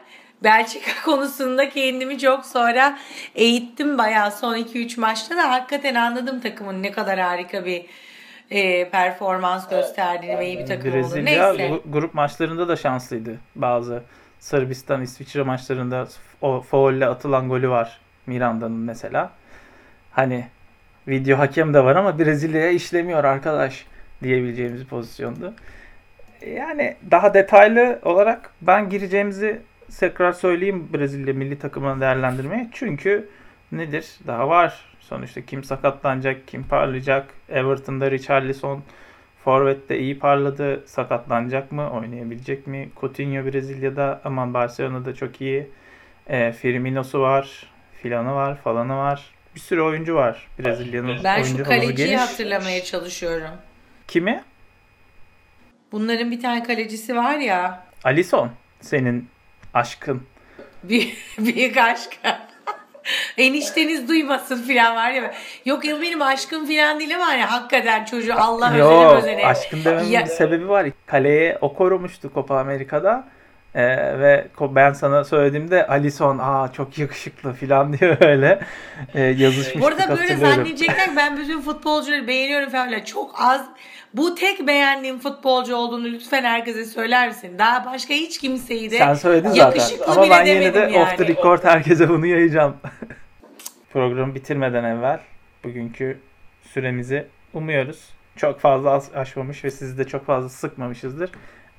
Belçika 0.43 0.91
konusunda 1.05 1.69
kendimi 1.69 2.19
çok 2.19 2.45
sonra 2.45 2.97
eğittim 3.35 3.97
bayağı 3.97 4.31
son 4.31 4.57
2-3 4.57 4.99
maçta 4.99 5.37
da 5.37 5.51
hakikaten 5.51 5.95
anladım 5.95 6.39
takımın 6.39 6.83
ne 6.83 6.91
kadar 6.91 7.19
harika 7.19 7.65
bir 7.65 7.85
e, 8.51 8.89
performans 8.89 9.69
gösterdiğini 9.69 10.39
ve 10.39 10.47
iyi 10.47 10.59
bir 10.59 10.65
takım 10.65 11.03
olduğunu. 11.03 11.25
Neyse. 11.25 11.79
grup 11.85 12.13
maçlarında 12.13 12.67
da 12.67 12.75
şanslıydı. 12.75 13.37
Bazı 13.55 14.03
Sırbistan, 14.39 15.01
İsviçre 15.01 15.43
maçlarında 15.43 16.07
o 16.41 16.61
faulle 16.61 17.05
atılan 17.05 17.49
golü 17.49 17.69
var 17.69 17.99
Miranda'nın 18.25 18.77
mesela. 18.77 19.31
Hani 20.11 20.47
video 21.07 21.39
hakem 21.39 21.73
de 21.73 21.83
var 21.83 21.95
ama 21.95 22.19
Brezilya'ya 22.19 22.69
işlemiyor 22.69 23.23
arkadaş 23.23 23.85
diyebileceğimiz 24.23 24.81
bir 24.81 24.87
pozisyondu. 24.87 25.53
Yani 26.47 26.95
daha 27.11 27.33
detaylı 27.33 27.99
olarak 28.03 28.53
ben 28.61 28.89
gireceğimizi 28.89 29.61
tekrar 29.99 30.31
söyleyeyim 30.31 30.89
Brezilya 30.93 31.33
milli 31.33 31.59
takımını 31.59 32.01
değerlendirmeye. 32.01 32.69
Çünkü 32.71 33.29
nedir? 33.71 34.05
Daha 34.27 34.49
var. 34.49 34.85
Sonuçta 34.99 35.41
kim 35.41 35.63
sakatlanacak, 35.63 36.47
kim 36.47 36.63
parlayacak? 36.63 37.27
Everton'da 37.49 38.11
Richarlison 38.11 38.83
Forvet'te 39.43 39.99
iyi 39.99 40.19
parladı. 40.19 40.83
Sakatlanacak 40.87 41.71
mı? 41.71 41.89
Oynayabilecek 41.91 42.67
mi? 42.67 42.89
Coutinho 43.01 43.45
Brezilya'da 43.45 44.21
aman 44.23 44.53
Barcelona'da 44.53 45.15
çok 45.15 45.41
iyi. 45.41 45.69
E, 46.27 46.51
Firmino'su 46.51 47.21
var. 47.21 47.67
Filan'ı 48.01 48.33
var. 48.35 48.57
Falan'ı 48.63 48.97
var. 48.97 49.25
Bir 49.55 49.59
sürü 49.59 49.81
oyuncu 49.81 50.15
var 50.15 50.47
Brezilya'nın. 50.59 51.17
Ben 51.23 51.35
oyuncu 51.35 51.57
şu 51.57 51.63
kaleciyi 51.63 52.07
geniş. 52.09 52.21
hatırlamaya 52.21 52.83
çalışıyorum. 52.83 53.51
Kimi? 54.07 54.43
Bunların 55.91 56.31
bir 56.31 56.41
tane 56.41 56.63
kalecisi 56.63 57.15
var 57.15 57.37
ya. 57.37 57.83
Alisson. 58.03 58.51
Senin 58.81 59.29
aşkın. 59.79 60.21
Bir, 60.83 61.17
büyük 61.39 61.77
aşk. 61.77 62.09
Enişteniz 63.37 64.07
duymasın 64.09 64.63
filan 64.63 64.95
var 64.95 65.11
ya. 65.11 65.33
Yok 65.65 65.85
ya 65.85 66.01
benim 66.01 66.21
aşkım 66.21 66.65
filan 66.65 66.99
değil 66.99 67.15
ama 67.15 67.25
hani 67.27 67.41
hakikaten 67.41 68.05
çocuğu 68.05 68.33
Allah 68.37 68.73
özene 68.73 69.07
özene. 69.17 69.45
aşkın 69.45 69.83
dememin 69.85 70.09
Ya- 70.09 70.21
bir 70.21 70.29
sebebi 70.29 70.69
var. 70.69 70.87
Kaleye 71.05 71.57
o 71.61 71.73
korumuştu 71.73 72.31
Copa 72.33 72.59
Amerika'da. 72.59 73.27
Ee, 73.75 74.19
ve 74.19 74.47
ben 74.61 74.93
sana 74.93 75.23
söylediğimde 75.23 75.87
Alisson 75.87 76.37
aa 76.41 76.71
çok 76.73 76.97
yakışıklı 76.97 77.53
filan 77.53 77.93
diye 77.99 78.17
öyle 78.21 78.59
e, 79.13 79.21
yazışmıştık 79.21 79.81
Burada 79.81 80.17
böyle 80.17 80.35
zannedecekler 80.35 81.15
ben 81.15 81.37
bütün 81.37 81.61
futbolcuları 81.61 82.27
beğeniyorum 82.27 82.69
falan. 82.69 82.99
Çok 82.99 83.35
az 83.41 83.65
bu 84.13 84.35
tek 84.35 84.67
beğendiğim 84.67 85.19
futbolcu 85.19 85.75
olduğunu 85.75 86.05
lütfen 86.05 86.43
herkese 86.43 86.85
söyler 86.85 87.27
misin? 87.27 87.55
Daha 87.59 87.85
başka 87.85 88.13
hiç 88.13 88.39
kimseyi 88.39 88.91
de 88.91 88.97
Sen 88.97 89.13
söyledin 89.13 89.49
zaten. 89.49 89.65
yakışıklı 89.65 90.05
Ama 90.05 90.23
bile 90.23 90.31
ben 90.31 90.45
yine 90.45 90.59
de 90.59 90.73
demedim 90.73 91.01
off 91.01 91.17
the 91.17 91.23
yani. 91.23 91.35
record 91.35 91.63
herkese 91.63 92.09
bunu 92.09 92.25
yayacağım. 92.25 92.77
Programı 93.93 94.35
bitirmeden 94.35 94.83
evvel 94.83 95.19
bugünkü 95.63 96.19
süremizi 96.61 97.27
umuyoruz. 97.53 98.09
Çok 98.35 98.59
fazla 98.59 98.91
az 98.91 99.09
aşmamış 99.15 99.63
ve 99.63 99.71
sizi 99.71 99.97
de 99.97 100.03
çok 100.03 100.25
fazla 100.25 100.49
sıkmamışızdır. 100.49 101.29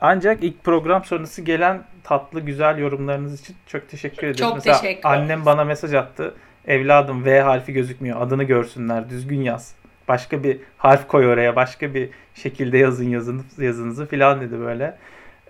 Ancak 0.06 0.44
ilk 0.44 0.64
program 0.64 1.04
sonrası 1.04 1.42
gelen 1.42 1.82
tatlı 2.04 2.40
güzel 2.40 2.78
yorumlarınız 2.78 3.40
için 3.40 3.56
çok 3.66 3.88
teşekkür 3.88 4.26
ederim. 4.26 4.34
Çok 4.34 4.54
Mesela 4.54 4.80
teşekkür. 4.80 5.08
Annem 5.08 5.46
bana 5.46 5.64
mesaj 5.64 5.94
attı. 5.94 6.34
Evladım 6.66 7.24
V 7.24 7.40
harfi 7.40 7.72
gözükmüyor. 7.72 8.20
Adını 8.20 8.44
görsünler. 8.44 9.10
Düzgün 9.10 9.40
yaz. 9.40 9.74
Başka 10.08 10.42
bir 10.42 10.58
harf 10.78 11.08
koy 11.08 11.26
oraya. 11.26 11.56
Başka 11.56 11.94
bir 11.94 12.10
şekilde 12.34 12.78
yazın 12.78 13.08
yazın 13.08 13.44
yazınızı 13.58 14.06
filan 14.06 14.40
dedi 14.40 14.60
böyle. 14.60 14.96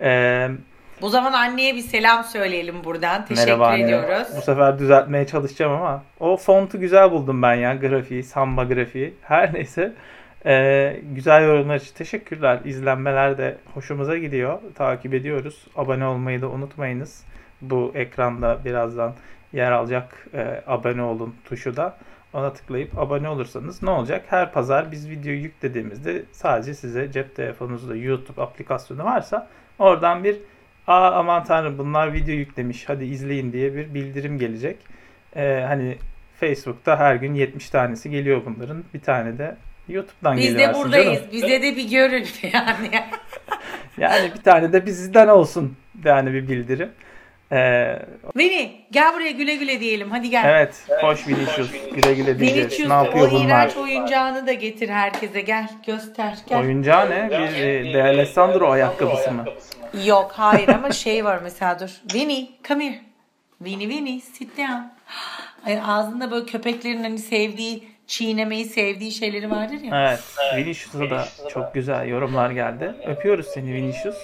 Ee, 0.01 0.49
Bu 1.01 1.09
zaman 1.09 1.33
anneye 1.33 1.75
bir 1.75 1.81
selam 1.81 2.23
söyleyelim 2.23 2.83
buradan. 2.83 3.25
Teşekkür 3.25 3.47
Merhaba 3.47 3.67
anne. 3.67 3.83
ediyoruz. 3.83 4.27
Bu 4.37 4.41
sefer 4.41 4.79
düzeltmeye 4.79 5.27
çalışacağım 5.27 5.71
ama 5.71 6.03
o 6.19 6.37
fontu 6.37 6.79
güzel 6.79 7.11
buldum 7.11 7.41
ben 7.41 7.53
ya. 7.55 7.75
Grafiği, 7.75 8.23
samba 8.23 8.63
grafiği. 8.63 9.13
Her 9.21 9.53
neyse. 9.53 9.93
Ee, 10.45 10.99
güzel 11.15 11.43
yorumlar 11.43 11.75
için 11.75 11.93
teşekkürler. 11.93 12.59
İzlenmeler 12.65 13.37
de 13.37 13.57
hoşumuza 13.73 14.17
gidiyor. 14.17 14.59
Takip 14.75 15.13
ediyoruz. 15.13 15.67
Abone 15.75 16.05
olmayı 16.05 16.41
da 16.41 16.49
unutmayınız. 16.49 17.23
Bu 17.61 17.91
ekranda 17.95 18.65
birazdan 18.65 19.13
yer 19.53 19.71
alacak 19.71 20.27
e, 20.33 20.63
abone 20.67 21.01
olun 21.01 21.35
tuşu 21.45 21.75
da. 21.75 21.97
Ona 22.33 22.53
tıklayıp 22.53 22.99
abone 22.99 23.29
olursanız 23.29 23.83
ne 23.83 23.89
olacak? 23.89 24.25
Her 24.29 24.51
pazar 24.51 24.91
biz 24.91 25.09
videoyu 25.09 25.39
yüklediğimizde 25.39 26.23
sadece 26.31 26.73
size 26.73 27.11
cep 27.11 27.35
telefonunuzda 27.35 27.95
YouTube 27.95 28.41
aplikasyonu 28.41 29.03
varsa 29.03 29.47
oradan 29.79 30.23
bir 30.23 30.37
Aa 30.87 31.11
aman 31.11 31.43
tanrım 31.43 31.77
bunlar 31.77 32.13
video 32.13 32.35
yüklemiş 32.35 32.89
hadi 32.89 33.05
izleyin 33.05 33.53
diye 33.53 33.75
bir 33.75 33.93
bildirim 33.93 34.39
gelecek. 34.39 34.77
Ee, 35.35 35.65
hani 35.67 35.97
Facebook'ta 36.39 36.99
her 36.99 37.15
gün 37.15 37.33
70 37.33 37.69
tanesi 37.69 38.09
geliyor 38.09 38.41
bunların. 38.45 38.83
Bir 38.93 38.99
tane 38.99 39.37
de 39.37 39.57
YouTube'dan 39.89 40.37
Biz 40.37 40.57
de 40.57 40.73
buradayız. 40.73 41.13
canım. 41.13 41.27
Bize 41.31 41.61
de 41.61 41.75
bir 41.75 41.89
görün 41.89 42.27
yani. 42.53 42.89
Yani 43.97 44.31
bir 44.37 44.41
tane 44.43 44.73
de 44.73 44.85
bizden 44.85 45.27
olsun 45.27 45.75
yani 46.05 46.33
bir 46.33 46.47
bildirim. 46.47 46.91
Ee, 47.51 47.99
Vini 48.37 48.71
gel 48.91 49.13
buraya 49.13 49.31
güle 49.31 49.55
güle 49.55 49.79
diyelim. 49.79 50.11
Hadi 50.11 50.29
gel. 50.29 50.43
evet, 50.49 50.85
hoş 51.01 51.27
Vinicius. 51.27 51.71
Güle 51.95 52.13
güle 52.13 52.39
diyeceğiz. 52.39 52.71
Vinicius 52.71 52.87
Ne 52.89 52.93
yapıyor 52.93 53.27
o 53.27 53.31
bunlar? 53.31 53.45
iğrenç 53.45 53.77
oyuncağını 53.77 54.47
da 54.47 54.53
getir 54.53 54.89
herkese. 54.89 55.41
Gel 55.41 55.69
göster. 55.87 56.37
Gel. 56.49 56.59
Oyuncağı 56.59 57.09
ne? 57.09 57.29
Bir 57.29 57.63
e, 57.63 57.93
De 57.93 58.03
Alessandro 58.03 58.71
ayakkabısı 58.71 59.31
mı? 59.31 59.45
Yok 60.05 60.31
hayır 60.35 60.67
ama 60.67 60.91
şey 60.91 61.25
var 61.25 61.39
mesela 61.43 61.79
dur. 61.79 61.89
Vinny 62.13 62.45
come 62.67 62.85
here. 62.85 62.99
Vinny 63.61 63.87
Vinny 63.89 64.19
sit 64.21 64.57
down. 64.57 64.71
Ay, 65.65 65.79
ağzında 65.87 66.31
böyle 66.31 66.45
köpeklerin 66.45 67.03
hani 67.03 67.17
sevdiği 67.19 67.87
çiğnemeyi 68.07 68.65
sevdiği 68.65 69.11
şeyleri 69.11 69.51
vardır 69.51 69.79
ya. 69.83 70.09
Evet. 70.09 70.19
Vinicius'a 70.55 71.09
da 71.09 71.27
çok 71.49 71.73
güzel 71.73 72.07
yorumlar 72.07 72.51
geldi. 72.51 72.95
Öpüyoruz 73.07 73.47
seni 73.47 73.73
Vinicius. 73.73 74.17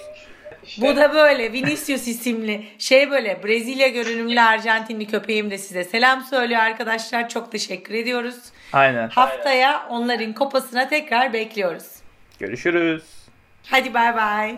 Bu 0.78 0.96
da 0.96 1.14
böyle 1.14 1.52
Vinicius 1.52 2.08
isimli 2.08 2.64
şey 2.78 3.10
böyle 3.10 3.42
Brezilya 3.44 3.88
görünümlü 3.88 4.40
Arjantinli 4.40 5.06
köpeğim 5.06 5.50
de 5.50 5.58
size 5.58 5.84
selam 5.84 6.22
söylüyor 6.22 6.60
arkadaşlar. 6.60 7.28
Çok 7.28 7.52
teşekkür 7.52 7.94
ediyoruz. 7.94 8.36
Aynen. 8.72 9.08
Haftaya 9.08 9.86
onların 9.90 10.32
kopasına 10.32 10.88
tekrar 10.88 11.32
bekliyoruz. 11.32 11.86
Görüşürüz. 12.38 13.02
Hadi 13.66 13.94
bay 13.94 14.16
bay. 14.16 14.56